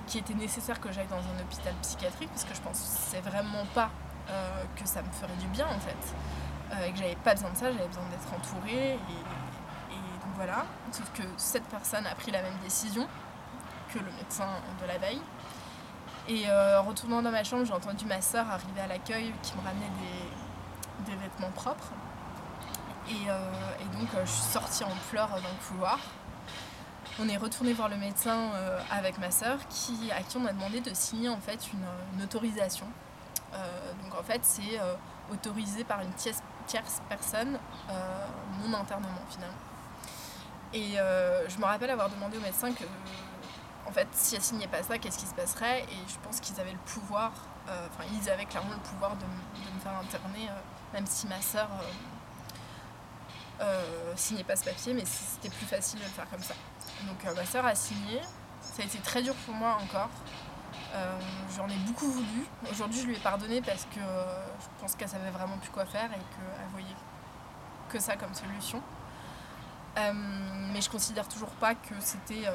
qu'il 0.07 0.21
était 0.21 0.33
nécessaire 0.33 0.79
que 0.79 0.91
j'aille 0.91 1.07
dans 1.07 1.17
un 1.17 1.41
hôpital 1.41 1.73
psychiatrique 1.81 2.29
parce 2.29 2.43
que 2.43 2.55
je 2.55 2.61
pensais 2.61 3.21
vraiment 3.21 3.65
pas 3.73 3.89
que 4.75 4.87
ça 4.87 5.01
me 5.01 5.09
ferait 5.11 5.35
du 5.39 5.47
bien 5.47 5.65
en 5.65 5.79
fait. 5.79 6.85
et 6.87 6.91
que 6.91 6.97
j'avais 6.97 7.15
pas 7.15 7.33
besoin 7.33 7.49
de 7.49 7.57
ça, 7.57 7.71
j'avais 7.71 7.87
besoin 7.87 8.03
d'être 8.11 8.31
entourée. 8.33 8.93
Et, 8.93 9.95
donc 10.23 10.35
voilà. 10.35 10.65
Sauf 10.91 11.11
que 11.13 11.23
cette 11.37 11.63
personne 11.63 12.05
a 12.05 12.13
pris 12.15 12.31
la 12.31 12.41
même 12.41 12.57
décision 12.63 13.07
que 13.91 13.99
le 13.99 14.11
médecin 14.11 14.47
de 14.81 14.87
la 14.87 14.97
veille. 14.99 15.21
Et 16.27 16.45
en 16.51 16.83
retournant 16.83 17.21
dans 17.21 17.31
ma 17.31 17.43
chambre, 17.43 17.65
j'ai 17.65 17.73
entendu 17.73 18.05
ma 18.05 18.21
soeur 18.21 18.47
arriver 18.49 18.81
à 18.81 18.87
l'accueil 18.87 19.33
qui 19.41 19.55
me 19.55 19.61
ramenait 19.61 19.89
des 21.05 21.15
vêtements 21.15 21.51
propres. 21.51 21.91
Et, 23.09 23.29
euh, 23.29 23.39
donc 23.99 24.13
euh, 24.13 24.25
je 24.25 24.31
suis 24.31 24.51
sortie 24.51 24.83
en 24.83 24.91
pleurs 25.09 25.29
dans 25.29 25.37
le 25.37 25.67
couloir. 25.67 25.99
On 27.19 27.27
est 27.27 27.37
retourné 27.37 27.73
voir 27.73 27.89
le 27.89 27.97
médecin 27.97 28.51
euh, 28.53 28.79
avec 28.91 29.17
ma 29.17 29.31
sœur 29.31 29.57
qui, 29.67 30.11
à 30.11 30.21
qui 30.21 30.37
on 30.37 30.45
a 30.45 30.53
demandé 30.53 30.79
de 30.79 30.93
signer 30.93 31.29
en 31.29 31.39
fait 31.39 31.59
une, 31.73 32.23
autorisation. 32.23 32.85
donc 34.03 34.13
en 34.19 34.23
fait 34.23 34.41
c'est 34.43 34.79
autorisé 35.31 35.83
par 35.83 36.01
une 36.01 36.11
tierce, 36.13 36.41
tierce 36.67 37.01
personne 37.09 37.57
mon 38.61 38.73
internement 38.73 39.25
finalement. 39.29 39.55
Et 40.73 40.95
je 41.49 41.57
me 41.57 41.65
rappelle 41.65 41.89
avoir 41.89 42.09
demandé 42.09 42.37
au 42.37 42.41
médecin 42.41 42.71
que 42.73 42.83
en 43.87 43.91
fait, 43.91 44.07
si 44.11 44.35
elle 44.35 44.41
signait 44.41 44.67
pas 44.67 44.83
ça, 44.83 44.99
qu'est-ce 44.99 45.17
qui 45.17 45.25
se 45.25 45.33
passerait? 45.33 45.81
Et 45.81 45.97
je 46.07 46.15
pense 46.21 46.39
qu'ils 46.39 46.59
avaient 46.59 46.73
le 46.73 46.85
pouvoir, 46.85 47.31
enfin, 47.65 48.03
ils 48.13 48.29
avaient 48.29 48.45
clairement 48.45 48.73
le 48.73 48.89
pouvoir 48.89 49.15
de, 49.15 49.25
me 49.25 49.79
faire 49.79 49.97
interner 49.97 50.49
même 50.93 51.05
si 51.07 51.27
ma 51.27 51.41
sœur 51.41 51.69
signait 54.15 54.43
pas 54.43 54.55
ce 54.55 54.65
papier, 54.65 54.93
mais 54.93 55.03
c'était 55.05 55.49
plus 55.49 55.65
facile 55.65 55.99
de 55.99 56.05
faire 56.05 56.29
comme 56.29 56.43
ça. 56.43 56.53
Donc 57.07 57.35
ma 57.35 57.45
soeur 57.45 57.65
a 57.65 57.75
signé. 57.75 58.21
Ça 58.61 58.83
a 58.83 58.85
été 58.85 58.99
très 58.99 59.21
dur 59.21 59.33
pour 59.45 59.55
moi 59.55 59.77
encore. 59.81 60.09
J'en 61.55 61.67
ai 61.67 61.77
beaucoup 61.87 62.09
voulu. 62.09 62.45
Aujourd'hui, 62.71 63.01
je 63.01 63.05
lui 63.07 63.15
ai 63.15 63.19
pardonné 63.19 63.61
parce 63.61 63.85
que 63.85 63.99
je 63.99 64.81
pense 64.81 64.95
qu'elle 64.95 65.09
savait 65.09 65.29
vraiment 65.31 65.57
plus 65.57 65.69
quoi 65.69 65.85
faire 65.85 66.09
et 66.11 66.15
qu'elle 66.15 66.69
voyait 66.71 66.95
que 67.89 67.99
ça 67.99 68.15
comme 68.15 68.33
solution. 68.33 68.81
mais 69.95 70.81
je 70.81 70.89
considère 70.89 71.27
toujours 71.27 71.51
pas 71.51 71.75
que 71.75 71.95
c'était 71.99 72.45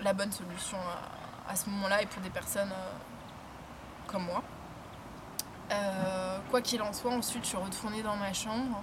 la 0.00 0.12
bonne 0.12 0.32
solution 0.32 0.78
à, 1.48 1.56
ce 1.56 1.68
moment-là 1.70 2.02
et 2.02 2.06
pour 2.06 2.22
des 2.22 2.30
personnes 2.30 2.72
comme 4.06 4.24
moi. 4.24 4.42
Euh, 5.70 6.38
quoi 6.50 6.60
qu'il 6.60 6.80
en 6.82 6.92
soit, 6.92 7.10
ensuite 7.10 7.42
je 7.42 7.48
suis 7.48 7.56
retournée 7.56 8.02
dans 8.02 8.16
ma 8.16 8.32
chambre. 8.32 8.82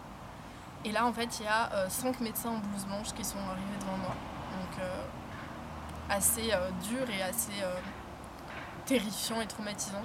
Et 0.85 0.91
là, 0.91 1.05
en 1.05 1.13
fait, 1.13 1.39
il 1.39 1.45
y 1.45 1.47
a 1.47 1.71
euh, 1.73 1.85
cinq 1.89 2.19
médecins 2.19 2.49
en 2.49 2.57
blouse 2.57 2.85
blanche 2.85 3.13
qui 3.15 3.23
sont 3.23 3.37
arrivés 3.49 3.77
devant 3.79 3.97
moi. 3.97 4.15
Donc, 4.59 4.79
euh, 4.79 5.03
assez 6.09 6.51
dur 6.83 7.09
et 7.09 7.21
assez 7.23 7.63
terrifiant 8.85 9.39
et 9.39 9.47
traumatisant. 9.47 10.03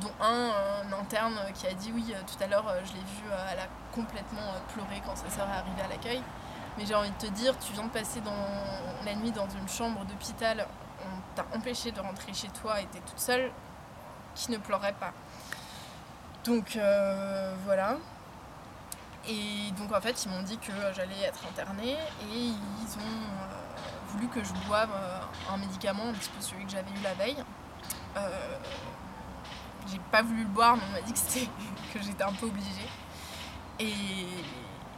dont 0.00 0.12
un, 0.20 0.92
interne 0.98 1.36
qui 1.54 1.66
a 1.66 1.74
dit 1.74 1.90
oui, 1.92 2.14
tout 2.26 2.42
à 2.42 2.46
l'heure, 2.46 2.72
je 2.84 2.92
l'ai 2.92 3.00
vu, 3.00 3.24
elle 3.50 3.58
a 3.58 3.66
complètement 3.92 4.54
pleuré 4.72 5.02
quand 5.04 5.16
sa 5.16 5.28
sœur 5.28 5.48
est 5.48 5.58
arrivée 5.58 5.82
à 5.82 5.88
l'accueil. 5.88 6.22
Mais 6.78 6.86
j'ai 6.86 6.94
envie 6.94 7.10
de 7.10 7.16
te 7.16 7.26
dire, 7.26 7.58
tu 7.58 7.72
viens 7.72 7.82
de 7.82 7.90
passer 7.90 8.22
la 9.04 9.14
nuit 9.16 9.32
dans 9.32 9.48
une 9.48 9.68
chambre 9.68 10.04
d'hôpital, 10.04 10.66
on 11.00 11.34
t'a 11.34 11.44
empêché 11.56 11.90
de 11.90 12.00
rentrer 12.00 12.32
chez 12.32 12.48
toi 12.48 12.80
et 12.80 12.86
t'es 12.86 13.00
toute 13.00 13.18
seule, 13.18 13.50
qui 14.34 14.50
ne 14.50 14.58
pleurait 14.58 14.94
pas. 14.94 15.12
Donc 16.44 16.76
euh, 16.76 17.54
voilà. 17.64 17.96
Et 19.28 19.70
donc 19.78 19.92
en 19.92 20.00
fait, 20.00 20.24
ils 20.24 20.30
m'ont 20.30 20.42
dit 20.42 20.58
que 20.58 20.72
j'allais 20.94 21.20
être 21.22 21.40
internée 21.48 21.92
et 21.92 22.36
ils 22.36 22.98
ont 22.98 23.00
euh, 23.00 23.54
voulu 24.08 24.26
que 24.28 24.42
je 24.42 24.52
boive 24.66 24.90
euh, 24.92 25.20
un 25.52 25.56
médicament, 25.58 26.08
un 26.08 26.12
petit 26.12 26.30
peu 26.30 26.40
celui 26.40 26.64
que 26.64 26.70
j'avais 26.70 26.90
eu 26.90 27.02
la 27.02 27.14
veille. 27.14 27.36
j'ai 29.86 30.00
pas 30.10 30.22
voulu 30.22 30.42
le 30.42 30.48
boire, 30.48 30.76
mais 30.76 30.82
on 30.88 30.92
m'a 30.92 31.00
dit 31.02 31.12
que, 31.12 31.18
que 31.98 32.04
j'étais 32.04 32.24
un 32.24 32.32
peu 32.32 32.46
obligée. 32.46 32.88
Et, 33.78 34.26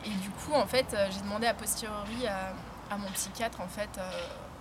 du 0.04 0.30
coup, 0.30 0.52
en 0.54 0.66
fait, 0.66 0.94
j'ai 1.10 1.20
demandé 1.20 1.46
a 1.46 1.54
posteriori 1.54 2.26
à, 2.26 2.52
mon 2.96 3.10
psychiatre 3.10 3.60
en 3.60 3.66
fait 3.66 3.98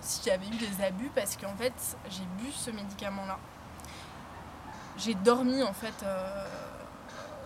s'il 0.00 0.26
y 0.26 0.30
avait 0.30 0.46
eu 0.46 0.56
des 0.56 0.82
abus 0.82 1.10
parce 1.14 1.36
qu'en 1.36 1.54
fait, 1.54 1.72
j'ai 2.08 2.24
bu 2.38 2.50
ce 2.50 2.70
médicament-là. 2.70 3.38
J'ai 4.96 5.14
dormi 5.14 5.62
en 5.62 5.72
fait 5.72 6.04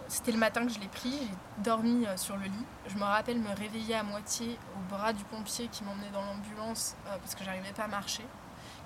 c'était 0.08 0.32
le 0.32 0.38
matin 0.38 0.66
que 0.66 0.72
je 0.72 0.80
l'ai 0.80 0.88
pris, 0.88 1.12
j'ai 1.12 1.62
dormi 1.62 2.06
euh, 2.06 2.16
sur 2.16 2.36
le 2.36 2.44
lit. 2.44 2.64
Je 2.86 2.96
me 2.96 3.04
rappelle 3.04 3.38
me 3.38 3.54
réveiller 3.54 3.94
à 3.94 4.02
moitié 4.02 4.58
au 4.74 4.94
bras 4.94 5.12
du 5.12 5.22
pompier 5.24 5.68
qui 5.68 5.84
m'emmenait 5.84 6.10
dans 6.10 6.24
l'ambulance 6.24 6.96
euh, 7.06 7.16
parce 7.18 7.34
que 7.34 7.44
j'arrivais 7.44 7.72
pas 7.72 7.84
à 7.84 7.88
marcher, 7.88 8.24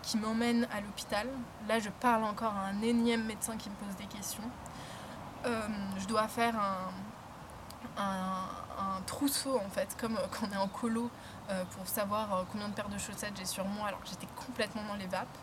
qui 0.03 0.19
m'emmène 0.19 0.67
à 0.73 0.81
l'hôpital. 0.81 1.29
Là, 1.69 1.79
je 1.79 1.91
parle 1.91 2.25
encore 2.25 2.55
à 2.55 2.67
un 2.67 2.83
énième 2.83 3.25
médecin 3.25 3.57
qui 3.57 3.71
me 3.71 3.75
pose 3.77 3.95
des 3.97 4.07
questions. 4.07 4.43
Euh, 5.47 5.69
je 5.99 6.07
dois 6.07 6.27
faire 6.27 6.55
un, 7.97 8.49
trousseau 9.07 9.59
en 9.59 9.69
fait, 9.69 9.97
comme 10.01 10.17
quand 10.31 10.47
on 10.49 10.53
est 10.53 10.57
en 10.57 10.69
colo, 10.69 11.11
pour 11.73 11.87
savoir 11.87 12.47
combien 12.53 12.69
de 12.69 12.73
paires 12.73 12.89
de 12.89 12.99
chaussettes 12.99 13.33
j'ai 13.37 13.45
sur 13.45 13.65
moi 13.65 13.89
alors 13.89 14.01
que 14.01 14.09
j'étais 14.09 14.29
complètement 14.47 14.83
dans 14.85 14.95
les 14.95 15.07
vapes. 15.07 15.37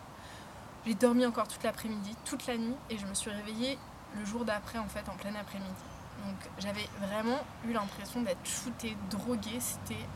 J'ai 0.86 0.94
dormi 0.94 1.26
encore 1.26 1.46
toute 1.46 1.62
l'après-midi, 1.62 2.16
toute 2.24 2.46
la 2.46 2.56
nuit, 2.56 2.74
et 2.88 2.96
je 2.96 3.06
me 3.06 3.12
suis 3.12 3.30
réveillée 3.30 3.78
le 4.18 4.24
jour 4.24 4.44
d'après, 4.44 4.78
en 4.78 4.88
fait, 4.88 5.08
en 5.08 5.16
plein 5.16 5.34
après-midi. 5.34 5.84
Donc 6.26 6.36
j'avais 6.58 6.88
vraiment 7.00 7.38
eu 7.66 7.72
l'impression 7.72 8.20
d'être 8.22 8.44
shootée, 8.44 8.96
droguée, 9.10 9.58
c'était 9.60 10.06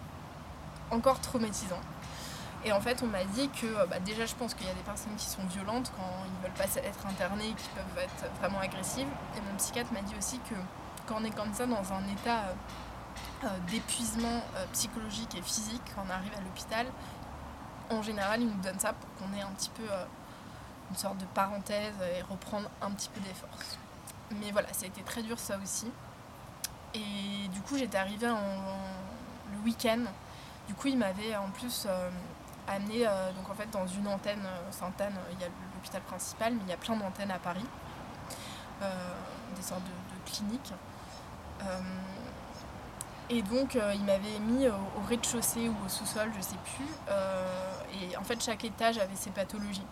encore 0.90 1.20
traumatisant. 1.20 1.80
Et 2.64 2.72
en 2.72 2.80
fait, 2.80 3.02
on 3.02 3.06
m'a 3.06 3.24
dit 3.24 3.48
que 3.50 3.66
euh, 3.66 3.86
bah, 3.86 3.98
déjà, 4.00 4.24
je 4.24 4.34
pense 4.34 4.54
qu'il 4.54 4.66
y 4.66 4.70
a 4.70 4.74
des 4.74 4.82
personnes 4.82 5.14
qui 5.16 5.26
sont 5.26 5.44
violentes 5.44 5.92
quand 5.96 6.24
ils 6.24 6.32
ne 6.38 6.42
veulent 6.42 6.56
pas 6.56 6.74
être 6.76 7.06
internés, 7.06 7.54
qui 7.56 7.68
peuvent 7.74 8.02
être 8.02 8.32
vraiment 8.40 8.60
agressives. 8.60 9.08
Et 9.36 9.40
mon 9.40 9.56
psychiatre 9.58 9.92
m'a 9.92 10.00
dit 10.00 10.14
aussi 10.18 10.38
que 10.50 10.54
quand 11.06 11.16
on 11.20 11.24
est 11.24 11.34
comme 11.34 11.52
ça, 11.52 11.66
dans 11.66 11.92
un 11.92 12.06
état 12.08 12.38
euh, 12.38 12.54
euh, 13.44 13.48
d'épuisement 13.70 14.42
psychologique 14.72 15.34
et 15.34 15.42
physique, 15.42 15.82
quand 15.94 16.04
on 16.06 16.10
arrive 16.10 16.32
à 16.38 16.40
l'hôpital, 16.40 16.86
en 17.90 18.00
général, 18.00 18.40
il 18.40 18.48
nous 18.48 18.62
donne 18.62 18.78
ça 18.78 18.94
pour 18.94 19.08
qu'on 19.16 19.36
ait 19.36 19.42
un 19.42 19.52
petit 19.52 19.70
peu 19.70 19.84
une 20.90 20.96
sorte 20.96 21.18
de 21.18 21.26
parenthèse 21.26 21.94
et 22.16 22.22
reprendre 22.22 22.70
un 22.80 22.90
petit 22.92 23.10
peu 23.10 23.20
des 23.20 23.34
forces. 23.34 23.76
Mais 24.30 24.50
voilà, 24.50 24.72
ça 24.72 24.84
a 24.84 24.88
été 24.88 25.02
très 25.02 25.22
dur 25.22 25.38
ça 25.38 25.58
aussi. 25.62 25.90
Et 26.94 27.48
du 27.48 27.60
coup, 27.60 27.76
j'étais 27.76 27.98
arrivée 27.98 28.28
le 28.28 29.58
week-end. 29.64 30.04
Du 30.68 30.74
coup, 30.74 30.88
il 30.88 30.96
m'avait 30.96 31.36
en 31.36 31.50
plus 31.50 31.86
euh, 31.86 32.10
amené 32.68 33.06
euh, 33.06 33.32
donc 33.32 33.50
en 33.50 33.54
fait 33.54 33.68
dans 33.70 33.86
une 33.86 34.08
antenne 34.08 34.44
euh, 34.46 34.72
Sainte-Anne. 34.72 35.14
Il 35.32 35.40
y 35.40 35.44
a 35.44 35.48
l'hôpital 35.74 36.00
principal, 36.02 36.54
mais 36.54 36.60
il 36.66 36.70
y 36.70 36.72
a 36.72 36.76
plein 36.76 36.96
d'antennes 36.96 37.30
à 37.30 37.38
Paris, 37.38 37.66
des 39.56 39.62
sortes 39.62 39.82
de, 39.82 40.30
cliniques. 40.30 40.72
et 43.28 43.42
donc, 43.42 43.74
il 43.74 44.04
m'avait 44.04 44.38
mis 44.40 44.66
au, 44.68 44.72
au 44.72 45.06
rez-de-chaussée 45.06 45.68
ou 45.68 45.76
au 45.84 45.88
sous-sol, 45.88 46.30
je 46.36 46.40
sais 46.40 46.56
plus. 46.76 46.86
et 48.00 48.16
en 48.16 48.24
fait, 48.24 48.42
chaque 48.42 48.64
étage 48.64 48.98
avait 48.98 49.16
ses 49.16 49.30
pathologies. 49.30 49.86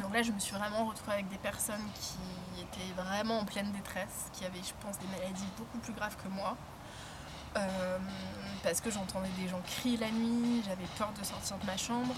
Donc 0.00 0.14
là, 0.14 0.22
je 0.22 0.32
me 0.32 0.38
suis 0.38 0.54
vraiment 0.54 0.86
retrouvée 0.86 1.12
avec 1.14 1.28
des 1.28 1.38
personnes 1.38 1.84
qui 1.94 2.62
étaient 2.62 2.92
vraiment 2.94 3.40
en 3.40 3.44
pleine 3.44 3.70
détresse, 3.72 4.30
qui 4.32 4.44
avaient, 4.44 4.62
je 4.62 4.72
pense, 4.84 4.98
des 4.98 5.06
maladies 5.08 5.48
beaucoup 5.58 5.78
plus 5.78 5.92
graves 5.92 6.16
que 6.16 6.28
moi. 6.28 6.56
Euh, 7.56 7.98
parce 8.62 8.80
que 8.80 8.90
j'entendais 8.90 9.28
des 9.38 9.48
gens 9.48 9.60
crier 9.66 9.98
la 9.98 10.10
nuit, 10.10 10.62
j'avais 10.64 10.86
peur 10.96 11.12
de 11.18 11.24
sortir 11.24 11.58
de 11.58 11.66
ma 11.66 11.76
chambre. 11.76 12.14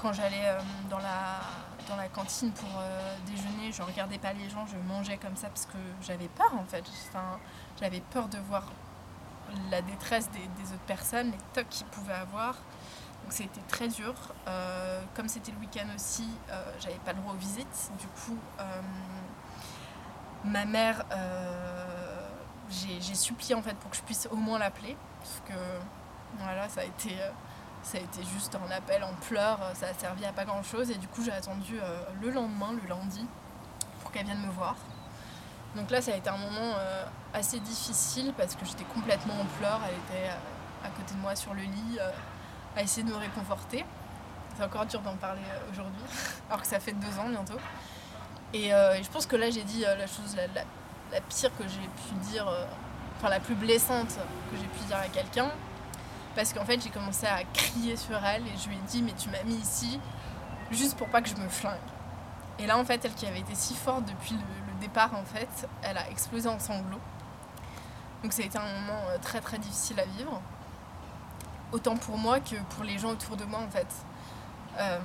Quand 0.00 0.12
j'allais 0.12 0.46
euh, 0.46 0.60
dans, 0.88 0.98
la, 0.98 1.40
dans 1.88 1.96
la 1.96 2.08
cantine 2.08 2.52
pour 2.52 2.68
euh, 2.78 3.16
déjeuner, 3.26 3.72
je 3.72 3.82
regardais 3.82 4.18
pas 4.18 4.32
les 4.32 4.48
gens, 4.48 4.64
je 4.66 4.76
mangeais 4.76 5.16
comme 5.16 5.34
ça 5.34 5.48
parce 5.48 5.66
que 5.66 5.78
j'avais 6.06 6.28
peur 6.28 6.54
en 6.54 6.64
fait. 6.64 6.84
Enfin, 7.08 7.40
j'avais 7.80 8.00
peur 8.00 8.28
de 8.28 8.38
voir 8.38 8.64
la 9.70 9.82
détresse 9.82 10.30
des, 10.30 10.46
des 10.62 10.72
autres 10.72 10.86
personnes, 10.86 11.32
les 11.32 11.38
tocs 11.52 11.68
qu'ils 11.68 11.86
pouvaient 11.86 12.14
avoir. 12.14 12.54
Donc 13.26 13.32
c'était 13.32 13.60
très 13.66 13.88
dur. 13.88 14.14
Euh, 14.46 15.02
comme 15.16 15.28
c'était 15.28 15.50
le 15.50 15.58
week-end 15.58 15.86
aussi, 15.96 16.28
euh, 16.48 16.62
j'avais 16.78 17.00
pas 17.04 17.12
le 17.12 17.18
droit 17.18 17.32
aux 17.32 17.36
visites. 17.36 17.90
Du 17.98 18.06
coup, 18.06 18.38
euh, 18.60 18.80
ma 20.44 20.64
mère, 20.64 21.04
j'ai 22.70 23.14
supplié 23.16 23.56
en 23.56 23.62
fait 23.62 23.74
pour 23.78 23.90
que 23.90 23.96
je 23.96 24.02
puisse 24.02 24.28
au 24.30 24.36
moins 24.36 24.60
l'appeler. 24.60 24.96
Parce 25.18 25.42
que 25.44 25.58
voilà, 26.38 26.68
ça 26.68 26.82
a 26.82 26.84
été 26.84 27.16
ça 27.82 27.98
a 27.98 28.00
été 28.00 28.22
juste 28.32 28.54
un 28.56 28.70
appel 28.70 29.02
en 29.02 29.12
pleurs, 29.28 29.58
ça 29.74 29.88
a 29.88 29.94
servi 29.94 30.24
à 30.24 30.32
pas 30.32 30.44
grand 30.44 30.62
chose 30.62 30.90
et 30.90 30.96
du 30.96 31.06
coup 31.08 31.22
j'ai 31.24 31.32
attendu 31.32 31.78
le 32.20 32.30
lendemain, 32.30 32.72
le 32.80 32.88
lundi, 32.88 33.26
pour 34.00 34.12
qu'elle 34.12 34.26
vienne 34.26 34.40
me 34.40 34.50
voir. 34.50 34.76
Donc 35.74 35.90
là 35.90 36.00
ça 36.00 36.12
a 36.12 36.16
été 36.16 36.28
un 36.28 36.36
moment 36.36 36.74
assez 37.32 37.60
difficile 37.60 38.32
parce 38.36 38.54
que 38.56 38.64
j'étais 38.64 38.84
complètement 38.84 39.34
en 39.34 39.44
pleurs, 39.58 39.80
elle 39.88 39.94
était 39.94 40.30
à 40.84 40.88
côté 40.90 41.14
de 41.14 41.20
moi 41.20 41.36
sur 41.36 41.54
le 41.54 41.62
lit, 41.62 41.98
à 42.76 42.82
essayer 42.82 43.02
de 43.02 43.10
me 43.10 43.16
réconforter. 43.16 43.84
C'est 44.56 44.64
encore 44.64 44.86
dur 44.86 45.00
d'en 45.00 45.16
parler 45.16 45.40
euh, 45.50 45.72
aujourd'hui, 45.72 46.02
alors 46.48 46.60
que 46.60 46.68
ça 46.68 46.78
fait 46.78 46.92
deux 46.92 47.18
ans 47.18 47.28
bientôt. 47.28 47.58
Et, 48.52 48.72
euh, 48.72 49.02
je 49.02 49.08
pense 49.08 49.26
que 49.26 49.36
là, 49.36 49.50
j'ai 49.50 49.64
dit 49.64 49.84
euh, 49.84 49.96
la 49.96 50.06
chose 50.06 50.36
la, 50.36 51.20
pire 51.20 51.50
que 51.56 51.64
j'ai 51.64 51.80
pu 51.80 52.14
dire, 52.30 52.46
enfin 53.16 53.28
la 53.28 53.40
plus 53.40 53.54
blessante 53.54 54.18
que 54.50 54.56
j'ai 54.56 54.66
pu 54.66 54.84
dire 54.86 54.98
à 54.98 55.08
quelqu'un. 55.08 55.50
Parce 56.34 56.52
qu'en 56.52 56.64
fait, 56.64 56.80
j'ai 56.82 56.90
commencé 56.90 57.26
à 57.26 57.44
crier 57.44 57.96
sur 57.96 58.22
elle 58.24 58.46
et 58.46 58.56
je 58.62 58.68
lui 58.68 58.76
ai 58.76 58.80
dit, 58.88 59.02
mais 59.02 59.12
tu 59.12 59.30
m'as 59.30 59.42
mis 59.44 59.54
ici 59.54 59.98
juste 60.70 60.96
pour 60.96 61.08
pas 61.08 61.22
que 61.22 61.28
je 61.28 61.36
me 61.36 61.48
flingue. 61.48 61.78
Et 62.58 62.66
là, 62.66 62.76
en 62.76 62.84
fait, 62.84 63.04
elle 63.04 63.14
qui 63.14 63.26
avait 63.26 63.40
été 63.40 63.54
si 63.54 63.74
forte 63.74 64.04
depuis 64.04 64.32
le, 64.34 64.72
le 64.72 64.80
départ, 64.80 65.14
en 65.14 65.24
fait, 65.24 65.68
elle 65.82 65.96
a 65.96 66.10
explosé 66.10 66.48
en 66.48 66.58
sanglots. 66.58 67.00
Donc 68.22 68.32
ça 68.32 68.42
a 68.42 68.46
été 68.46 68.58
un 68.58 68.80
moment 68.80 69.02
très 69.22 69.40
très 69.40 69.58
difficile 69.58 70.00
à 70.00 70.04
vivre 70.04 70.42
autant 71.72 71.96
pour 71.96 72.18
moi 72.18 72.40
que 72.40 72.56
pour 72.74 72.84
les 72.84 72.98
gens 72.98 73.10
autour 73.10 73.36
de 73.36 73.44
moi 73.44 73.60
en 73.60 73.70
fait. 73.70 73.86
Euh, 74.78 74.98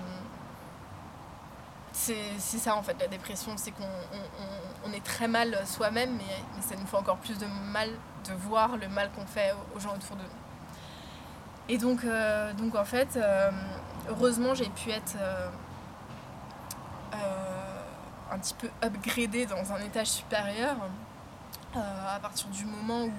c'est 1.94 2.40
ça 2.40 2.76
en 2.76 2.82
fait 2.82 2.96
la 3.00 3.08
dépression, 3.08 3.52
c'est 3.58 3.72
qu'on 3.72 4.92
est 4.94 5.04
très 5.04 5.28
mal 5.28 5.56
soi-même, 5.66 6.18
mais, 6.18 6.62
ça 6.62 6.76
nous 6.76 6.88
fait 6.88 6.98
encore 6.98 7.18
plus 7.18 7.38
de 7.38 7.46
mal 7.72 7.90
de 8.28 8.34
voir 8.34 8.78
le 8.78 8.88
mal 8.88 9.12
qu'on 9.12 9.26
fait 9.26 9.54
aux, 9.76 9.80
gens 9.80 9.94
autour 9.94 10.16
de 10.16 10.22
nous. 10.24 10.30
Et 11.70 11.78
donc, 11.78 12.04
euh, 12.04 12.54
donc 12.54 12.76
en 12.76 12.86
fait, 12.86 13.18
euh, 13.18 13.52
heureusement 14.10 14.56
j'ai 14.56 14.70
pu 14.70 14.90
être 14.90 15.16
un 18.32 18.40
petit 18.40 18.54
peu 18.54 18.70
upgradée 18.82 19.46
dans 19.46 19.74
un 19.74 19.80
étage 19.80 20.08
supérieur 20.08 20.76
à 21.76 22.18
partir 22.20 22.48
du 22.48 22.66
moment 22.66 23.04
où 23.04 23.12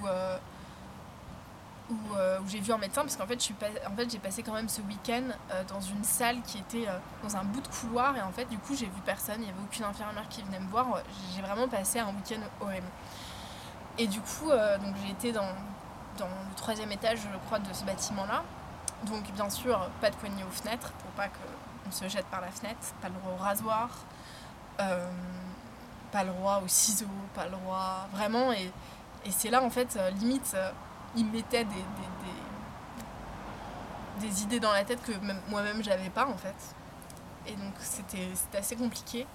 euh, 2.17 2.39
où, 2.41 2.49
j'ai 2.49 2.61
vu 2.61 2.73
un 2.73 2.79
médecin 2.79 3.03
parce 3.03 3.17
qu'en 3.17 3.27
fait, 3.27 3.41
j'ai 4.11 4.19
passé 4.19 4.43
quand 4.43 4.53
même 4.53 4.69
ce 4.69 4.81
week-end 4.83 5.25
euh, 5.51 5.63
dans 5.65 5.81
une 5.81 6.05
salle 6.05 6.41
qui 6.43 6.59
était 6.59 6.89
euh, 6.89 6.97
dans 7.23 7.37
un 7.37 7.45
bout 7.45 7.61
de 7.61 7.69
couloir 7.69 8.17
et 8.17 8.23
en 8.23 8.31
fait 8.33 8.45
du 8.47 8.59
coup 8.59 8.75
j'ai 8.75 8.87
vu 8.87 9.01
personne, 9.05 9.37
il 9.39 9.45
n'y 9.45 9.51
avait 9.51 9.63
aucune 9.63 9.85
infirmière 9.85 10.29
qui 10.29 10.43
venait 10.43 10.61
me 10.61 10.69
voir, 10.69 11.03
j'ai 11.35 11.43
vraiment 11.43 11.69
passé 11.69 11.99
un 11.99 12.09
week-end 12.09 12.41
horrible. 12.61 12.87
Et 13.99 14.07
du 14.07 14.21
coup 14.21 14.49
donc 14.49 14.95
j'ai 15.05 15.11
été 15.11 15.33
dans 15.33 15.43
le 16.19 16.55
troisième 16.57 16.93
étage, 16.93 17.19
je 17.19 17.39
crois, 17.47 17.59
de 17.59 17.73
ce 17.73 17.85
bâtiment-là. 17.85 18.43
Donc 19.07 19.31
bien 19.33 19.51
sûr, 19.51 19.91
pas 20.01 20.11
de 20.11 20.17
poignée 20.17 20.45
aux 20.45 20.51
fenêtres 20.51 20.93
pour 20.93 21.11
pas 21.11 21.29
qu'on 21.29 21.91
se 21.91 22.09
jette 22.09 22.27
par 22.27 22.41
la 22.41 22.51
fenêtre, 22.51 22.95
pas 23.03 23.09
le 23.09 23.15
droit 23.15 23.33
au 23.33 23.43
rasoir, 23.43 23.91
pas 24.79 26.25
le 26.25 26.31
droit 26.31 26.63
aux 26.65 26.69
ciseaux, 26.69 27.07
pas 27.35 27.45
le 27.47 27.53
droit 27.53 28.09
vraiment. 28.13 28.53
Et, 28.53 28.73
c'est 29.31 29.51
là 29.51 29.63
en 29.63 29.71
fait, 29.71 29.99
limite, 30.19 30.57
il 31.17 31.27
mettait 31.27 31.65
des, 31.65 31.85
des, 34.21 34.43
idées 34.43 34.61
dans 34.61 34.73
la 34.73 34.85
tête 34.85 35.03
que 35.03 35.13
moi-même 35.51 35.83
j'avais 35.83 36.11
pas 36.11 36.27
en 36.27 36.37
fait. 36.37 36.55
Et 37.47 37.53
donc 37.53 37.75
c'était 37.79 38.29
assez 38.57 38.77
compliqué. 38.77 39.27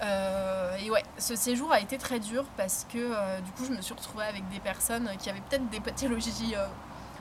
et 0.00 0.90
ouais, 0.90 1.02
ce 1.18 1.34
séjour 1.34 1.72
a 1.72 1.80
été 1.80 1.98
très 1.98 2.20
dur 2.20 2.44
parce 2.56 2.86
que 2.90 3.40
du 3.40 3.50
coup 3.52 3.64
je 3.64 3.72
me 3.72 3.80
suis 3.80 3.94
retrouvée 3.94 4.24
avec 4.24 4.48
des 4.48 4.60
personnes 4.60 5.10
qui 5.18 5.28
avaient 5.28 5.40
peut-être 5.40 5.68
des 5.70 5.80
pathologies 5.80 6.54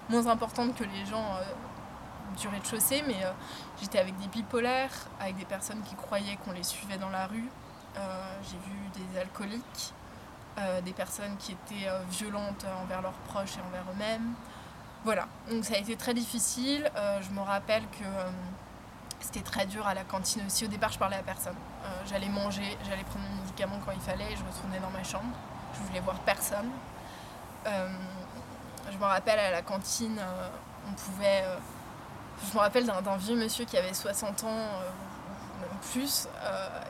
moins 0.10 0.28
importante 0.28 0.76
que 0.76 0.84
les 0.84 1.06
gens 1.06 1.36
euh, 1.36 1.44
du 2.40 2.48
rez-de-chaussée, 2.48 3.04
mais 3.08 3.24
euh, 3.24 3.32
j'étais 3.82 4.00
avec 4.00 4.18
des 4.18 4.28
bipolaires, 4.28 4.94
avec 5.20 5.38
des 5.38 5.46
personnes 5.46 5.82
qui 5.84 5.96
croyaient 5.96 6.38
qu'on 6.44 6.52
les 6.52 6.64
suivait 6.64 6.98
dans 6.98 7.10
la 7.10 7.28
rue. 7.28 7.50
Euh, 7.98 8.40
j'ai 8.44 8.58
vu 8.58 8.78
des 8.94 9.20
alcooliques, 9.20 9.94
des 10.84 10.94
personnes 10.94 11.36
qui 11.38 11.52
étaient 11.52 11.90
violentes 12.10 12.66
envers 12.82 13.02
leurs 13.02 13.20
proches 13.28 13.58
et 13.58 13.62
envers 13.68 13.84
eux-mêmes. 13.92 14.34
Voilà, 15.04 15.28
donc 15.50 15.66
ça 15.66 15.76
a 15.76 15.78
été 15.78 15.96
très 15.98 16.14
difficile. 16.14 16.90
je 16.96 17.30
me 17.32 17.42
rappelle 17.42 17.84
que 18.00 18.06
c'était 19.20 19.42
très 19.42 19.66
dur 19.66 19.86
à 19.86 19.94
la 19.94 20.04
cantine 20.04 20.44
aussi. 20.48 20.64
Au 20.64 20.70
départ, 20.70 20.92
je 20.92 20.98
parlais 20.98 21.18
à 21.18 21.24
personne. 21.24 21.56
j'allais 22.08 22.30
manger, 22.30 22.78
j'allais 22.88 23.04
prendre 23.04 23.26
mes 23.30 23.42
médicaments 23.42 23.80
quand 23.86 23.92
il 23.92 24.00
fallait, 24.00 24.36
je 24.36 24.44
retournais 24.44 24.80
dans 24.80 24.92
ma 24.92 25.04
chambre. 25.04 25.36
Je 25.74 25.86
voulais 25.88 26.00
voir 26.00 26.18
personne 26.20 26.72
je 28.92 28.98
me 28.98 29.04
rappelle 29.04 29.40
à 29.40 29.52
la 29.52 29.62
cantine, 29.62 30.18
euh, 30.20 30.48
on 30.90 30.94
pouvait. 30.94 31.44
Euh, 31.44 31.58
je 32.50 32.54
me 32.54 32.60
rappelle 32.60 32.86
d'un 32.86 33.18
vieux 33.18 33.36
monsieur 33.36 33.66
qui 33.66 33.78
avait 33.78 33.94
60 33.94 34.44
ans, 34.44 34.48
euh, 34.50 34.90
plus, 35.94 36.28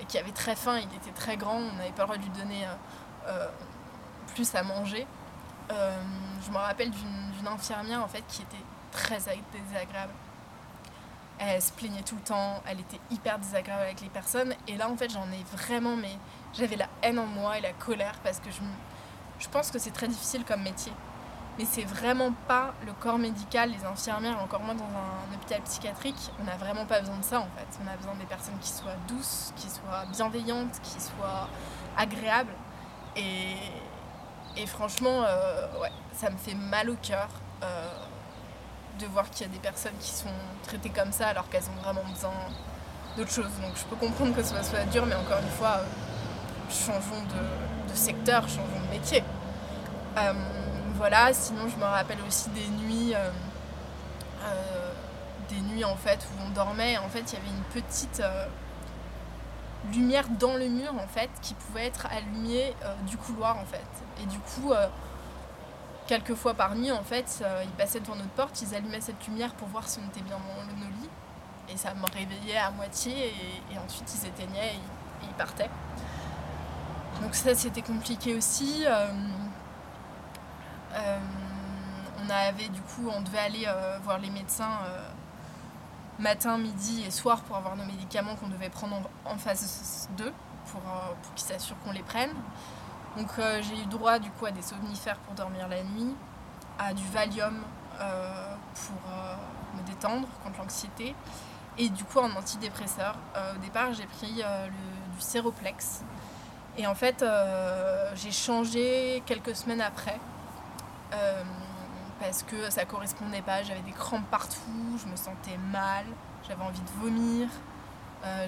et 0.02 0.06
qui 0.06 0.18
avait 0.18 0.32
très 0.32 0.56
faim, 0.56 0.80
il 0.80 0.96
était 0.96 1.12
très 1.12 1.38
grand, 1.38 1.58
on 1.58 1.74
n'avait 1.74 1.92
pas 1.92 2.04
le 2.04 2.08
droit 2.08 2.18
de 2.18 2.24
lui 2.24 2.30
donner 2.30 2.66
plus 4.34 4.54
à 4.56 4.64
manger. 4.64 5.06
je 5.70 6.52
me 6.52 6.58
rappelle 6.58 6.92
d'une 6.92 7.48
infirmière 7.48 8.04
en 8.04 8.08
fait 8.08 8.24
qui 8.28 8.42
était 8.42 8.64
très 8.92 9.18
désagréable. 9.18 10.14
Elle 11.38 11.62
se 11.62 11.72
plaignait 11.74 12.02
tout 12.02 12.16
le 12.16 12.22
temps, 12.22 12.64
elle 12.66 12.80
était 12.80 13.00
hyper 13.12 13.38
désagréable 13.40 13.84
avec 13.84 14.00
les 14.00 14.08
personnes. 14.08 14.54
Et 14.70 14.78
là, 14.78 14.90
en 14.90 14.96
fait, 14.96 15.12
j'en 15.12 15.30
ai 15.34 15.44
vraiment, 15.52 15.98
mais 15.98 16.18
j'avais 16.54 16.78
la 16.78 16.88
haine 17.02 17.20
en 17.20 17.26
moi 17.26 17.58
et 17.58 17.62
la 17.62 17.74
colère 17.74 18.16
parce 18.24 18.40
que 18.40 18.50
je, 18.50 18.62
je 19.40 19.50
pense 19.50 19.70
que 19.70 19.78
c'est 19.78 19.92
très 19.92 20.08
difficile 20.08 20.46
comme 20.46 20.62
métier 20.62 20.94
mais 21.58 21.66
c'est 21.66 21.84
vraiment 21.84 22.34
pas 22.48 22.74
le 22.86 22.92
corps 22.94 23.18
médical, 23.18 23.72
les 23.72 23.86
infirmières, 23.86 24.42
encore 24.42 24.62
moins 24.62 24.76
dans 24.76 24.84
un 24.84 25.34
hôpital 25.34 25.62
psychiatrique. 25.62 26.32
On 26.40 26.44
n'a 26.44 26.58
vraiment 26.58 26.86
pas 26.86 27.00
besoin 27.00 27.18
de 27.18 27.24
ça 27.24 27.40
en 27.40 27.48
fait. 27.58 27.80
On 27.84 27.88
a 27.88 27.96
besoin 27.96 28.16
des 28.16 28.26
personnes 28.26 28.58
qui 28.60 28.70
soient 28.70 28.96
douces, 29.08 29.54
qui 29.56 29.70
soient 29.70 30.06
bienveillantes, 30.12 30.80
qui 30.84 31.00
soient 31.02 31.48
agréables. 31.98 32.52
Et, 33.16 34.66
franchement, 34.68 35.24
euh, 35.28 35.68
ouais, 35.82 35.92
ça 36.14 36.30
me 36.30 36.38
fait 36.38 36.56
mal 36.56 36.90
au 36.90 36.96
cœur 36.96 37.28
euh, 37.64 37.88
de 39.00 39.06
voir 39.08 39.30
qu'il 39.30 39.46
y 39.46 39.50
a 39.50 39.54
des 39.54 39.60
personnes 39.60 39.98
qui 40.00 40.12
sont 40.12 40.30
traitées 40.64 40.90
comme 40.90 41.12
ça 41.12 41.28
alors 41.28 41.50
qu'elles 41.50 41.70
ont 41.70 41.82
vraiment 41.84 42.04
besoin 42.10 42.34
d'autre 43.18 43.32
chose. 43.32 43.50
Donc 43.62 43.76
je 43.76 43.84
peux 43.86 43.96
comprendre 43.96 44.36
que 44.36 44.44
ce 44.44 44.56
soit, 44.64 44.86
dur, 44.92 45.06
mais 45.06 45.16
encore 45.16 45.40
une 45.40 45.50
fois, 45.50 45.80
euh, 45.80 45.86
changeons 46.70 47.24
de, 47.24 47.94
secteur, 47.94 48.48
changeons 48.48 48.82
de 48.88 48.92
métier 48.92 49.24
voilà, 50.98 51.34
sinon 51.34 51.68
je 51.68 51.76
me 51.76 51.84
rappelle 51.84 52.18
aussi 52.26 52.50
des 52.52 52.68
nuits, 52.70 53.14
des 55.50 55.60
nuits 55.62 55.84
en 55.84 55.96
fait 55.98 56.20
où 56.32 56.46
on 56.46 56.50
dormait. 56.52 56.98
En 56.98 57.10
fait, 57.10 57.20
il 57.20 57.34
y 57.34 57.38
avait 57.38 57.50
une 57.50 57.82
petite 57.82 58.22
lumière 59.94 60.28
dans 60.30 60.56
le 60.56 60.68
mur 60.68 60.94
en 60.96 61.08
fait 61.08 61.30
qui 61.42 61.54
pouvait 61.54 61.86
être 61.86 62.08
allumée 62.08 62.74
du 63.08 63.18
couloir 63.18 63.58
en 63.58 63.66
fait. 63.66 63.86
Et 64.22 64.26
du 64.26 64.40
coup, 64.40 64.74
quelques 66.08 66.36
fois 66.36 66.54
par 66.54 66.76
nuit 66.76 66.92
en 66.92 67.04
fait, 67.04 67.44
ils 67.64 67.72
passaient 67.72 68.00
devant 68.00 68.16
notre 68.16 68.30
porte, 68.30 68.62
ils 68.62 68.76
allumaient 68.76 69.02
cette 69.02 69.26
lumière 69.28 69.54
pour 69.54 69.68
voir 69.68 69.88
si 69.88 70.00
on 70.04 70.08
était 70.10 70.22
bien 70.22 70.38
dans 70.38 70.76
nos 70.76 70.92
lits. 71.02 71.10
Et 71.70 71.78
ça 71.78 71.94
me 71.94 72.06
réveillait 72.06 72.58
à 72.58 72.72
moitié 72.72 73.34
et, 73.72 73.78
ensuite 73.80 74.12
ils 74.16 74.28
éteignaient 74.28 74.74
et, 74.74 74.78
et, 74.78 75.28
ils 75.30 75.34
partaient. 75.34 75.70
Donc 77.22 77.34
ça 77.36 77.56
c'était 77.56 77.82
compliqué 77.82 78.36
aussi. 78.36 78.86
Euh, 80.96 81.18
on 82.26 82.30
avait 82.30 82.70
du 82.70 82.82
coup, 82.82 83.10
on 83.14 83.22
devait 83.22 83.40
aller 83.40 83.66
euh, 83.68 84.00
voir 84.04 84.18
les 84.20 84.30
médecins 84.30 84.80
euh, 84.86 85.10
matin, 86.20 86.58
midi 86.58 87.04
et 87.06 87.12
soir 87.12 87.42
pour 87.42 87.56
avoir 87.56 87.76
nos 87.76 87.86
médicaments 87.86 88.36
qu'on 88.36 88.48
devait 88.48 88.70
prendre 88.70 89.10
en, 89.26 89.38
phase 89.38 90.10
2 90.18 90.32
pour, 90.72 90.82
pour 90.82 91.34
qu'ils 91.36 91.48
s'assurent 91.48 91.80
qu'on 91.84 91.92
les 91.92 92.04
prenne. 92.04 92.34
Donc 93.18 93.30
j'ai 93.38 93.82
eu 93.82 93.86
droit 93.86 94.20
du 94.20 94.30
coup 94.32 94.46
à 94.46 94.52
des 94.52 94.62
somnifères 94.62 95.18
pour 95.20 95.36
dormir 95.36 95.68
la 95.68 95.84
nuit, 95.84 96.14
à 96.78 96.94
du 96.94 97.06
Valium 97.08 97.56
pour 97.94 98.98
me 99.78 99.88
détendre 99.88 100.28
contre 100.44 100.60
l'anxiété 100.60 101.16
et 101.78 101.88
du 101.88 102.04
coup 102.04 102.20
un 102.20 102.36
antidépresseur. 102.36 103.16
au 103.56 103.60
départ 103.60 103.94
j'ai 103.94 104.06
pris 104.06 104.34
du 104.34 105.22
Séroplex 105.22 106.04
et 106.78 106.88
en 106.88 106.96
fait 106.96 107.24
j'ai 108.16 108.34
changé 108.34 109.24
quelques 109.26 109.56
semaines 109.56 109.80
après 109.82 110.20
euh, 111.14 111.44
parce 112.20 112.44
que 112.44 112.70
ça 112.70 112.86
correspondait 112.86 113.42
pas. 113.42 113.64
J'avais 113.64 113.82
des 113.82 113.92
crampes 113.92 114.30
partout, 114.30 114.98
je 115.02 115.10
me 115.10 115.16
sentais 115.16 115.58
mal, 115.72 116.06
j'avais 116.48 116.64
envie 116.64 116.82
de 116.82 117.02
vomir. 117.02 117.50
Euh, 118.24 118.48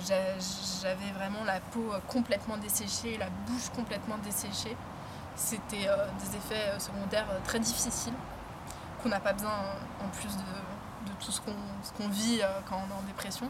j'avais 0.81 1.11
vraiment 1.13 1.43
la 1.45 1.59
peau 1.59 1.91
complètement 2.07 2.57
desséchée, 2.57 3.17
la 3.17 3.29
bouche 3.45 3.69
complètement 3.75 4.17
desséchée. 4.23 4.75
C'était 5.35 5.87
euh, 5.87 6.07
des 6.19 6.37
effets 6.37 6.79
secondaires 6.79 7.27
très 7.43 7.59
difficiles 7.59 8.13
qu'on 9.03 9.09
n'a 9.09 9.19
pas 9.19 9.33
besoin 9.33 9.53
en 10.03 10.07
plus 10.09 10.35
de, 10.35 11.11
tout 11.19 11.31
ce 11.31 11.41
qu'on 11.41 12.09
vit 12.09 12.41
quand 12.67 12.77
on 12.77 12.91
est 12.91 12.97
en 12.97 13.03
dépression. 13.03 13.49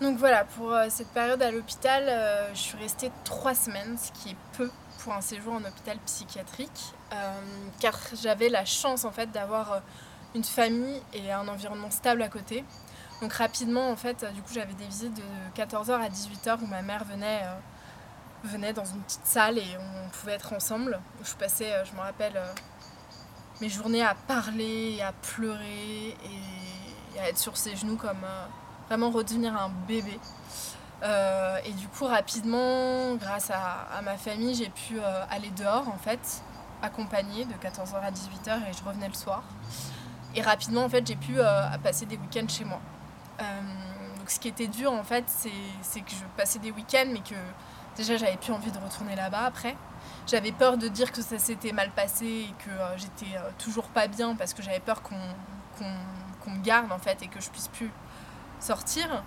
Donc 0.00 0.18
voilà, 0.18 0.44
pour 0.44 0.76
cette 0.88 1.12
période 1.12 1.40
à 1.42 1.52
l'hôpital, 1.52 2.02
je 2.52 2.58
suis 2.58 2.76
restée 2.76 3.12
trois 3.22 3.54
semaines, 3.54 3.96
ce 3.96 4.10
qui 4.12 4.30
est 4.30 4.36
peu 4.56 4.70
pour 5.04 5.12
un 5.12 5.20
séjour 5.20 5.52
en 5.52 5.62
hôpital 5.64 5.98
psychiatrique, 6.06 6.94
euh, 7.12 7.34
car 7.78 7.98
j'avais 8.22 8.48
la 8.48 8.64
chance 8.64 9.04
en 9.04 9.12
fait 9.12 9.30
d'avoir 9.30 9.72
euh, 9.72 9.80
une 10.34 10.42
famille 10.42 11.00
et 11.12 11.30
un 11.30 11.46
environnement 11.46 11.90
stable 11.90 12.22
à 12.22 12.28
côté. 12.28 12.64
Donc 13.20 13.34
rapidement 13.34 13.90
en 13.90 13.96
fait, 13.96 14.24
du 14.34 14.40
coup 14.40 14.54
j'avais 14.54 14.72
des 14.72 14.86
visites 14.86 15.14
de 15.14 15.60
14h 15.60 15.92
à 15.92 16.08
18h 16.08 16.58
où 16.62 16.66
ma 16.66 16.80
mère 16.80 17.04
venait, 17.04 17.42
euh, 17.44 17.54
venait 18.44 18.72
dans 18.72 18.86
une 18.86 19.00
petite 19.02 19.26
salle 19.26 19.58
et 19.58 19.76
on 19.78 20.08
pouvait 20.08 20.32
être 20.32 20.54
ensemble. 20.54 20.98
Je 21.22 21.34
passais, 21.34 21.84
je 21.84 21.92
me 21.92 22.00
rappelle, 22.00 22.40
mes 23.60 23.68
journées 23.68 24.02
à 24.02 24.14
parler, 24.14 25.02
à 25.02 25.12
pleurer 25.12 26.16
et 27.14 27.20
à 27.20 27.28
être 27.28 27.38
sur 27.38 27.58
ses 27.58 27.76
genoux 27.76 27.96
comme 27.96 28.26
vraiment 28.88 29.10
redevenir 29.10 29.54
un 29.54 29.68
bébé. 29.86 30.18
Euh, 31.02 31.58
et 31.64 31.72
du 31.72 31.88
coup, 31.88 32.06
rapidement, 32.06 33.14
grâce 33.16 33.50
à, 33.50 34.00
ma 34.02 34.16
famille, 34.16 34.54
j'ai 34.54 34.70
pu 34.70 34.98
euh, 34.98 35.24
aller 35.30 35.50
dehors, 35.50 35.88
en 35.88 35.98
fait, 35.98 36.42
accompagnée 36.82 37.44
de 37.44 37.54
14h 37.54 37.96
à 37.96 38.10
18h 38.10 38.68
et 38.68 38.72
je 38.72 38.84
revenais 38.84 39.08
le 39.08 39.14
soir. 39.14 39.42
Et 40.34 40.42
rapidement, 40.42 40.84
en 40.84 40.88
fait, 40.88 41.06
j'ai 41.06 41.16
pu 41.16 41.38
euh, 41.38 41.68
passer 41.82 42.06
des 42.06 42.16
week-ends 42.16 42.48
chez 42.48 42.64
moi. 42.64 42.80
donc, 43.38 44.30
ce 44.30 44.38
qui 44.38 44.48
était 44.48 44.66
dur, 44.66 44.92
en 44.92 45.04
fait, 45.04 45.24
c'est 45.28 46.00
que 46.00 46.10
je 46.10 46.24
passais 46.36 46.58
des 46.58 46.70
week-ends, 46.70 47.08
mais 47.12 47.20
que 47.20 47.34
déjà, 47.96 48.16
j'avais 48.16 48.36
plus 48.36 48.52
envie 48.52 48.70
de 48.70 48.78
retourner 48.78 49.16
là-bas 49.16 49.44
après. 49.46 49.76
J'avais 50.26 50.52
peur 50.52 50.78
de 50.78 50.88
dire 50.88 51.12
que 51.12 51.20
ça 51.20 51.38
s'était 51.38 51.72
mal 51.72 51.90
passé 51.90 52.26
et 52.48 52.54
que 52.64 52.70
j'étais 52.96 53.36
toujours 53.58 53.88
pas 53.88 54.06
bien 54.06 54.34
parce 54.36 54.54
que 54.54 54.62
j'avais 54.62 54.80
peur 54.80 55.02
qu'on 55.02 55.14
me 56.50 56.62
garde, 56.62 56.90
en 56.92 56.98
fait, 56.98 57.22
et 57.22 57.28
que 57.28 57.40
je 57.40 57.50
puisse 57.50 57.68
plus 57.68 57.90
sortir. 58.58 59.22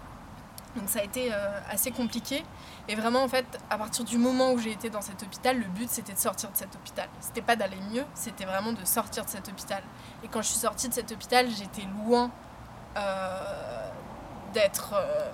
Donc 0.78 0.90
ça 0.90 1.00
a 1.00 1.04
été 1.04 1.34
euh, 1.34 1.60
assez 1.70 1.92
compliqué. 1.92 2.44
Et 2.88 2.96
vraiment, 2.96 3.24
en 3.24 3.28
fait, 3.28 3.46
à 3.70 3.78
partir 3.78 4.06
du 4.06 4.18
moment 4.18 4.52
où 4.52 4.60
j'ai 4.60 4.72
été 4.72 4.90
dans 4.90 5.02
cet 5.02 5.24
hôpital, 5.24 5.60
le 5.60 5.66
but 5.66 5.90
c'était 5.90 6.14
de 6.14 6.20
sortir 6.20 6.52
de 6.52 6.56
cet 6.58 6.74
hôpital. 6.76 7.10
C'était 7.20 7.42
pas 7.42 7.56
d'aller 7.56 7.80
mieux, 7.92 8.06
c'était 8.14 8.46
vraiment 8.46 8.74
de 8.74 8.86
sortir 8.86 9.26
de 9.26 9.30
cet 9.30 9.50
hôpital. 9.50 9.82
Et 10.24 10.28
quand 10.28 10.42
je 10.42 10.48
suis 10.50 10.60
sortie 10.60 10.88
de 10.88 10.94
cet 10.94 11.12
hôpital, 11.12 11.48
j'étais 11.50 11.88
loin 12.06 12.30
euh, 12.96 13.90
d'être 14.54 14.94
euh, 14.94 15.32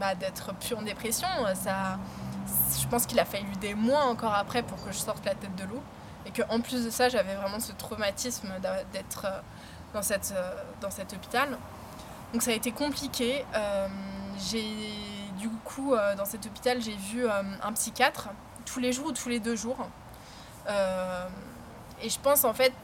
bah, 0.00 0.14
d'être 0.14 0.54
plus 0.54 0.74
en 0.74 0.82
dépression. 0.82 1.28
Je 1.46 2.86
pense 2.88 3.06
qu'il 3.06 3.20
a 3.20 3.24
fallu 3.24 3.50
des 3.60 3.74
mois 3.74 4.04
encore 4.04 4.34
après 4.34 4.62
pour 4.62 4.82
que 4.84 4.92
je 4.92 4.98
sorte 4.98 5.24
la 5.24 5.34
tête 5.34 5.54
de 5.56 5.64
l'eau. 5.64 5.82
Et 6.24 6.30
qu'en 6.32 6.60
plus 6.60 6.84
de 6.84 6.90
ça, 6.90 7.08
j'avais 7.08 7.34
vraiment 7.36 7.60
ce 7.60 7.70
traumatisme 7.72 8.48
d'être 8.92 9.26
cette, 10.02 10.34
dans 10.80 10.90
cet 10.90 11.12
hôpital. 11.12 11.56
Donc 12.36 12.42
ça 12.42 12.50
a 12.50 12.54
été 12.54 12.70
compliqué. 12.70 13.46
Euh, 13.54 13.88
j'ai 14.38 14.68
du 15.38 15.48
coup 15.64 15.94
euh, 15.94 16.14
dans 16.16 16.26
cet 16.26 16.44
hôpital 16.44 16.82
j'ai 16.82 16.94
vu 16.94 17.24
euh, 17.24 17.42
un 17.62 17.72
psychiatre 17.72 18.28
tous 18.66 18.78
les 18.78 18.92
jours 18.92 19.06
ou 19.06 19.12
tous 19.12 19.30
les 19.30 19.40
deux 19.40 19.56
jours. 19.56 19.78
et 20.68 22.10
je 22.10 22.18
pense 22.18 22.44
en 22.44 22.52
fait 22.52 22.74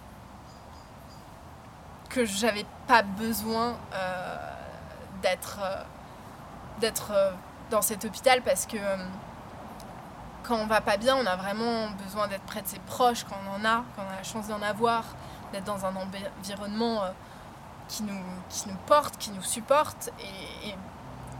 que 2.08 2.24
j'avais 2.24 2.64
pas 2.86 3.02
besoin 3.02 3.76
d'être 5.20 5.58
d'être 6.80 7.12
dans 7.70 7.82
cet 7.82 8.06
hôpital 8.06 8.40
parce 8.40 8.64
que 8.64 8.78
quand 10.44 10.56
on 10.56 10.66
va 10.66 10.80
pas 10.80 10.96
bien, 10.96 11.14
on 11.14 11.26
a 11.26 11.36
vraiment 11.36 11.90
besoin 12.02 12.26
d'être 12.26 12.44
près 12.44 12.62
de 12.62 12.68
ses 12.68 12.78
proches 12.78 13.24
quand 13.24 13.36
on 13.46 13.60
en 13.60 13.64
a, 13.66 13.84
quand 13.94 14.02
on 14.08 14.12
a 14.14 14.16
la 14.16 14.22
chance 14.22 14.48
d'en 14.48 14.62
avoir, 14.62 15.04
d'être 15.52 15.64
dans 15.64 15.84
un 15.84 15.94
environnement 15.94 17.02
qui, 17.88 18.02
nous, 18.02 18.22
qui 18.48 18.68
nous 18.68 18.76
porte, 18.86 19.16
qui 19.18 19.30
nous 19.30 19.42
supporte 19.42 20.10
et, 20.64 20.74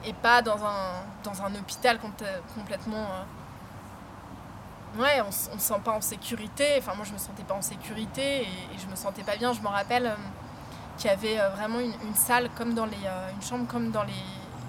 et, 0.08 0.12
pas 0.14 0.42
dans 0.42 0.64
un, 0.64 1.02
dans 1.22 1.42
un 1.42 1.54
hôpital 1.54 1.98
complètement 2.54 3.06
ouais, 4.98 5.20
on, 5.20 5.26
ne 5.26 5.30
se 5.32 5.58
sent 5.58 5.80
pas 5.84 5.92
en 5.92 6.00
sécurité. 6.00 6.74
Enfin, 6.78 6.94
moi, 6.94 7.04
je 7.04 7.12
me 7.12 7.18
sentais 7.18 7.44
pas 7.44 7.54
en 7.54 7.62
sécurité 7.62 8.42
et, 8.42 8.78
je 8.78 8.86
me 8.86 8.96
sentais 8.96 9.22
pas 9.22 9.36
bien. 9.36 9.52
Je 9.52 9.60
me 9.60 9.68
rappelle 9.68 10.06
euh, 10.06 10.14
qu'il 10.98 11.10
y 11.10 11.12
avait 11.12 11.40
euh, 11.40 11.48
vraiment 11.50 11.80
une, 11.80 12.14
salle 12.14 12.48
comme 12.56 12.74
dans 12.74 12.86
les, 12.86 12.96
euh, 13.06 13.30
une 13.34 13.42
chambre 13.42 13.66
comme 13.66 13.90
dans 13.90 14.04
les, 14.04 14.12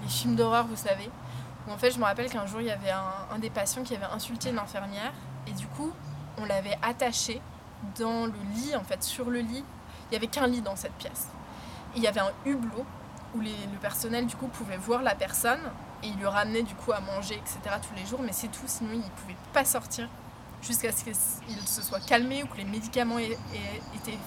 films 0.06 0.36
d'horreur, 0.36 0.66
vous 0.66 0.76
savez. 0.76 1.10
Où 1.66 1.72
en 1.72 1.78
fait, 1.78 1.90
je 1.90 1.98
me 1.98 2.04
rappelle 2.04 2.28
qu'un 2.28 2.44
jour, 2.44 2.60
il 2.60 2.66
y 2.66 2.70
avait 2.70 2.90
un, 2.90 3.38
des 3.38 3.48
patients 3.48 3.82
qui 3.82 3.96
avait 3.96 4.04
insulté 4.04 4.50
une 4.50 4.58
infirmière 4.58 5.14
et 5.46 5.52
du 5.52 5.66
coup, 5.66 5.92
on 6.36 6.44
l'avait 6.44 6.76
attaché 6.82 7.40
dans 7.98 8.26
le 8.26 8.32
lit, 8.54 8.76
en 8.76 8.84
fait, 8.84 9.02
sur 9.02 9.30
le 9.30 9.38
lit. 9.40 9.64
Il 10.10 10.14
y 10.14 10.16
avait 10.16 10.26
qu'un 10.26 10.46
lit 10.46 10.60
dans 10.60 10.76
cette 10.76 10.92
pièce. 10.92 11.28
Il 11.96 12.02
y 12.02 12.06
avait 12.06 12.20
un 12.20 12.32
hublot 12.44 12.84
où 13.34 13.40
le 13.40 13.78
personnel 13.80 14.26
du 14.26 14.36
coup 14.36 14.46
pouvait 14.48 14.76
voir 14.76 15.02
la 15.02 15.14
personne 15.14 15.60
et 16.02 16.08
il 16.08 16.16
lui 16.16 16.26
ramenait 16.26 16.62
du 16.62 16.74
coup 16.74 16.92
à 16.92 17.00
manger, 17.00 17.34
etc. 17.34 17.76
tous 17.82 17.94
les 17.96 18.06
jours, 18.06 18.20
mais 18.22 18.32
c'est 18.32 18.48
tout, 18.48 18.66
sinon 18.66 18.90
il 18.92 18.98
ne 18.98 19.02
pouvait 19.02 19.36
pas 19.52 19.64
sortir 19.64 20.08
jusqu'à 20.62 20.92
ce 20.92 21.04
qu'il 21.04 21.14
se 21.14 21.82
soit 21.82 22.04
calmé 22.04 22.42
ou 22.42 22.46
que 22.46 22.56
les 22.56 22.64
médicaments 22.64 23.18
aient, 23.18 23.38
été 23.94 24.18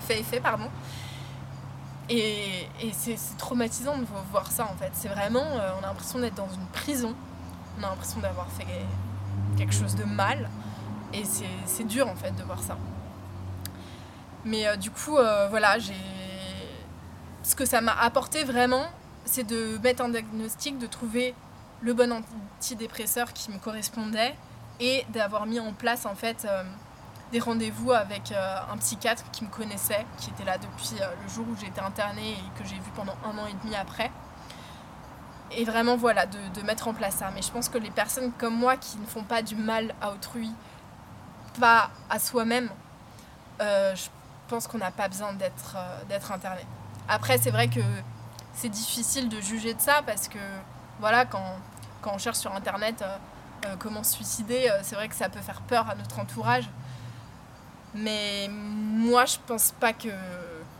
fait 0.00 0.20
effet. 0.20 0.40
Pardon. 0.40 0.68
Et, 2.08 2.68
c'est 2.92 3.16
traumatisant 3.36 3.98
de 3.98 4.06
voir 4.30 4.50
ça 4.50 4.64
en 4.64 4.76
fait. 4.76 4.90
C'est 4.92 5.08
vraiment, 5.08 5.44
euh, 5.44 5.70
on 5.80 5.84
a 5.84 5.88
l'impression 5.88 6.18
d'être 6.18 6.34
dans 6.34 6.48
une 6.48 6.66
prison, 6.66 7.14
on 7.78 7.82
a 7.82 7.90
l'impression 7.90 8.20
d'avoir 8.20 8.48
fait 8.50 8.66
quelque 9.56 9.74
chose 9.74 9.94
de 9.94 10.04
mal, 10.04 10.50
et 11.12 11.24
c'est 11.66 11.84
dur 11.84 12.08
en 12.08 12.14
fait 12.14 12.32
de 12.32 12.42
voir 12.42 12.62
ça. 12.62 12.76
Mais 14.46 14.66
euh, 14.66 14.76
du 14.76 14.90
coup, 14.90 15.18
euh, 15.18 15.48
voilà, 15.48 15.78
j'ai 15.78 15.94
ce 17.46 17.54
que 17.54 17.64
ça 17.64 17.80
m'a 17.80 17.92
apporté 17.92 18.42
vraiment, 18.42 18.86
c'est 19.24 19.44
de 19.44 19.78
mettre 19.78 20.02
un 20.02 20.08
diagnostic, 20.08 20.78
de 20.78 20.86
trouver 20.86 21.34
le 21.80 21.94
bon 21.94 22.12
antidépresseur 22.12 23.32
qui 23.32 23.52
me 23.52 23.58
correspondait 23.58 24.34
et 24.80 25.04
d'avoir 25.10 25.46
mis 25.46 25.60
en 25.60 25.72
place 25.72 26.06
en 26.06 26.16
fait 26.16 26.44
euh, 26.44 26.64
des 27.30 27.38
rendez-vous 27.38 27.92
avec 27.92 28.32
euh, 28.32 28.56
un 28.72 28.76
psychiatre 28.78 29.30
qui 29.30 29.44
me 29.44 29.48
connaissait, 29.48 30.04
qui 30.18 30.30
était 30.30 30.44
là 30.44 30.58
depuis 30.58 31.00
euh, 31.00 31.06
le 31.22 31.28
jour 31.28 31.46
où 31.48 31.56
j'étais 31.56 31.80
internée 31.80 32.32
et 32.32 32.60
que 32.60 32.68
j'ai 32.68 32.74
vu 32.76 32.90
pendant 32.96 33.14
un 33.24 33.38
an 33.38 33.46
et 33.46 33.54
demi 33.62 33.76
après. 33.76 34.10
Et 35.52 35.64
vraiment 35.64 35.96
voilà, 35.96 36.26
de, 36.26 36.62
mettre 36.62 36.88
en 36.88 36.94
place 36.94 37.16
ça. 37.16 37.30
Mais 37.32 37.42
je 37.42 37.52
pense 37.52 37.68
que 37.68 37.78
les 37.78 37.90
personnes 37.90 38.32
comme 38.32 38.56
moi 38.56 38.76
qui 38.76 38.98
ne 38.98 39.06
font 39.06 39.22
pas 39.22 39.42
du 39.42 39.54
mal 39.54 39.94
à 40.02 40.10
autrui, 40.10 40.50
pas 41.60 41.90
à 42.10 42.18
soi-même, 42.18 42.68
je 43.60 44.08
pense 44.48 44.66
qu'on 44.66 44.78
n'a 44.78 44.90
pas 44.90 45.08
besoin 45.08 45.32
d'être 45.34 45.76
d'être 46.08 46.32
interné. 46.32 46.62
Après 47.08 47.38
c'est 47.38 47.50
vrai 47.50 47.68
que 47.68 47.80
c'est 48.54 48.70
difficile 48.70 49.28
de 49.28 49.40
juger 49.40 49.74
de 49.74 49.80
ça 49.80 50.02
parce 50.04 50.28
que 50.28 50.38
voilà, 50.98 51.26
quand, 51.26 51.56
quand 52.00 52.12
on 52.14 52.18
cherche 52.18 52.38
sur 52.38 52.54
internet 52.54 53.02
euh, 53.02 53.16
euh, 53.66 53.76
comment 53.78 54.02
se 54.02 54.14
suicider, 54.14 54.68
euh, 54.68 54.80
c'est 54.82 54.94
vrai 54.94 55.08
que 55.08 55.14
ça 55.14 55.28
peut 55.28 55.40
faire 55.40 55.60
peur 55.62 55.88
à 55.88 55.94
notre 55.94 56.18
entourage. 56.18 56.68
Mais 57.94 58.48
moi, 58.50 59.24
je 59.26 59.36
pense 59.46 59.72
pas 59.72 59.92
que, 59.92 60.08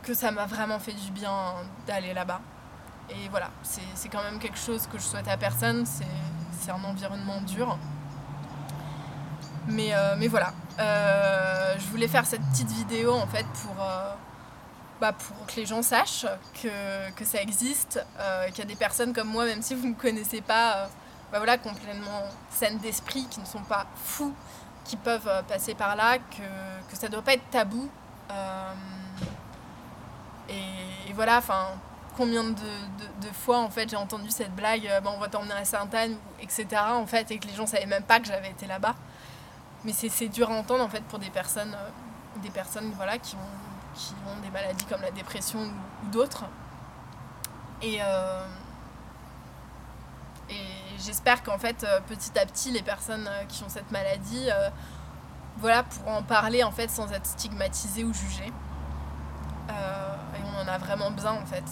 que 0.03 0.13
ça 0.13 0.31
m'a 0.31 0.45
vraiment 0.45 0.79
fait 0.79 0.93
du 0.93 1.11
bien 1.11 1.53
d'aller 1.85 2.13
là-bas. 2.13 2.41
Et 3.09 3.29
voilà, 3.29 3.49
c'est 3.63 4.09
quand 4.09 4.21
même 4.21 4.37
quelque 4.37 4.57
chose 4.57 4.85
que 4.87 4.97
je 4.97 5.03
souhaite 5.03 5.27
à 5.27 5.37
personne. 5.37 5.85
C'est 5.85 6.71
un 6.71 6.83
environnement 6.83 7.39
dur. 7.41 7.77
Mais, 9.67 9.91
mais 10.17 10.27
voilà, 10.27 10.53
je 10.79 11.87
voulais 11.87 12.07
faire 12.07 12.25
cette 12.25 12.41
petite 12.51 12.71
vidéo 12.71 13.13
en 13.13 13.27
fait 13.27 13.45
pour 13.63 13.83
bah, 14.99 15.13
pour 15.13 15.45
que 15.45 15.55
les 15.57 15.65
gens 15.65 15.83
sachent 15.83 16.25
que, 16.63 17.23
ça 17.23 17.41
existe, 17.41 18.03
euh, 18.19 18.47
qu'il 18.47 18.59
y 18.59 18.61
a 18.61 18.65
des 18.65 18.75
personnes 18.75 19.13
comme 19.13 19.27
moi, 19.27 19.45
même 19.45 19.61
si 19.61 19.75
vous 19.75 19.85
ne 19.85 19.91
me 19.91 19.95
connaissez 19.95 20.41
pas, 20.41 20.73
euh, 20.73 20.87
bah, 21.31 21.37
voilà, 21.37 21.59
complètement 21.59 22.23
saines 22.49 22.79
d'esprit, 22.79 23.27
qui 23.29 23.39
ne 23.39 23.45
sont 23.45 23.61
pas 23.61 23.85
fous, 23.95 24.33
qui 24.85 24.97
peuvent 24.97 25.27
euh, 25.27 25.43
passer 25.43 25.75
par 25.75 25.95
là, 25.95 26.17
que, 26.17 26.95
ça 26.95 27.07
ne 27.07 27.11
doit 27.11 27.21
pas 27.21 27.33
être 27.33 27.47
tabou. 27.51 27.89
Et, 30.49 31.13
voilà, 31.13 31.37
enfin, 31.37 31.67
combien 32.15 32.43
de, 32.43 32.51
de, 32.53 33.33
fois 33.33 33.57
en 33.59 33.69
fait 33.69 33.89
j'ai 33.89 33.95
entendu 33.95 34.29
cette 34.29 34.55
blague, 34.55 34.87
bah, 35.03 35.11
on 35.15 35.19
va 35.19 35.27
t'emmener 35.27 35.53
à 35.53 35.65
Sainte-Anne, 35.65 36.15
etc. 36.41 36.67
en 36.89 37.05
fait, 37.05 37.29
et 37.31 37.37
que 37.37 37.47
les 37.47 37.53
gens 37.53 37.63
ne 37.63 37.67
savaient 37.67 37.85
même 37.85 38.03
pas 38.03 38.19
que 38.19 38.25
j'avais 38.25 38.49
été 38.49 38.65
là-bas. 38.65 38.95
Mais 39.85 39.93
c'est 39.93 40.27
dur 40.27 40.49
à 40.51 40.53
entendre 40.53 40.83
en 40.83 40.89
fait 40.89 41.03
pour 41.03 41.19
des 41.19 41.29
personnes, 41.29 41.75
des 42.41 42.49
personnes 42.49 42.91
voilà, 42.95 43.17
qui 43.17 43.35
ont 43.35 43.67
qui 43.97 44.13
ont 44.27 44.39
des 44.41 44.49
maladies 44.49 44.85
comme 44.85 45.01
la 45.01 45.11
dépression 45.11 45.59
ou, 45.59 46.09
d'autres. 46.11 46.45
Et, 47.81 47.97
euh, 48.01 48.45
et 50.49 50.55
j'espère 50.99 51.43
qu'en 51.43 51.57
fait, 51.57 51.83
euh, 51.83 51.99
petit 52.07 52.37
à 52.39 52.45
petit, 52.45 52.71
les 52.71 52.81
personnes 52.81 53.27
euh, 53.27 53.43
qui 53.45 53.63
ont 53.63 53.69
cette 53.69 53.91
maladie 53.91 54.49
voilà, 55.57 55.83
pourront 55.83 56.17
en 56.17 56.23
parler 56.23 56.63
en 56.63 56.71
fait 56.71 56.89
sans 56.89 57.11
être 57.11 57.25
stigmatisées 57.25 58.03
ou 58.03 58.13
jugées. 58.13 58.51
et 59.69 60.41
on 60.45 60.61
en 60.61 60.67
a 60.67 60.77
vraiment 60.77 61.09
besoin 61.09 61.33
en 61.33 61.45
fait 61.45 61.63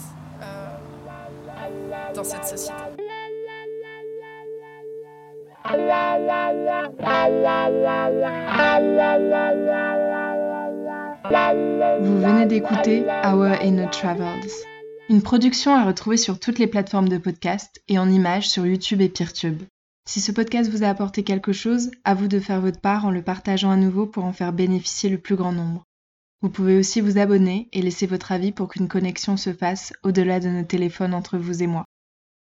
dans 2.14 2.24
cette 2.24 2.44
société. 2.44 2.74
Vous 12.00 12.20
venez 12.20 12.46
d'écouter 12.46 13.04
Our 13.24 13.62
Inner 13.62 13.88
Travels, 13.92 14.50
une 15.08 15.22
production 15.22 15.72
à 15.72 15.84
retrouver 15.84 16.16
sur 16.16 16.40
toutes 16.40 16.58
les 16.58 16.66
plateformes 16.66 17.08
de 17.08 17.18
podcast 17.18 17.80
et 17.86 18.00
en 18.00 18.10
images 18.10 18.48
sur 18.48 18.66
YouTube 18.66 19.00
et 19.00 19.08
Peertube. 19.08 19.62
Si 20.08 20.20
ce 20.20 20.32
podcast 20.32 20.70
vous 20.70 20.82
a 20.82 20.88
apporté 20.88 21.22
quelque 21.22 21.52
chose, 21.52 21.92
à 22.04 22.14
vous 22.14 22.26
de 22.26 22.40
faire 22.40 22.60
votre 22.60 22.80
part 22.80 23.04
en 23.04 23.12
le 23.12 23.22
partageant 23.22 23.70
à 23.70 23.76
nouveau 23.76 24.06
pour 24.06 24.24
en 24.24 24.32
faire 24.32 24.52
bénéficier 24.52 25.08
le 25.08 25.18
plus 25.18 25.36
grand 25.36 25.52
nombre. 25.52 25.84
Vous 26.42 26.50
pouvez 26.50 26.76
aussi 26.76 27.00
vous 27.00 27.16
abonner 27.16 27.68
et 27.72 27.80
laisser 27.80 28.08
votre 28.08 28.32
avis 28.32 28.50
pour 28.50 28.68
qu'une 28.68 28.88
connexion 28.88 29.36
se 29.36 29.52
fasse 29.52 29.92
au-delà 30.02 30.40
de 30.40 30.48
nos 30.48 30.64
téléphones 30.64 31.14
entre 31.14 31.38
vous 31.38 31.62
et 31.62 31.68
moi. 31.68 31.84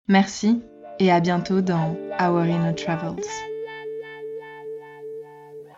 Merci 0.07 0.61
et 0.99 1.11
à 1.11 1.19
bientôt 1.19 1.61
dans 1.61 1.95
Our 2.19 2.45
Inner 2.45 2.75
Travels. 2.75 3.52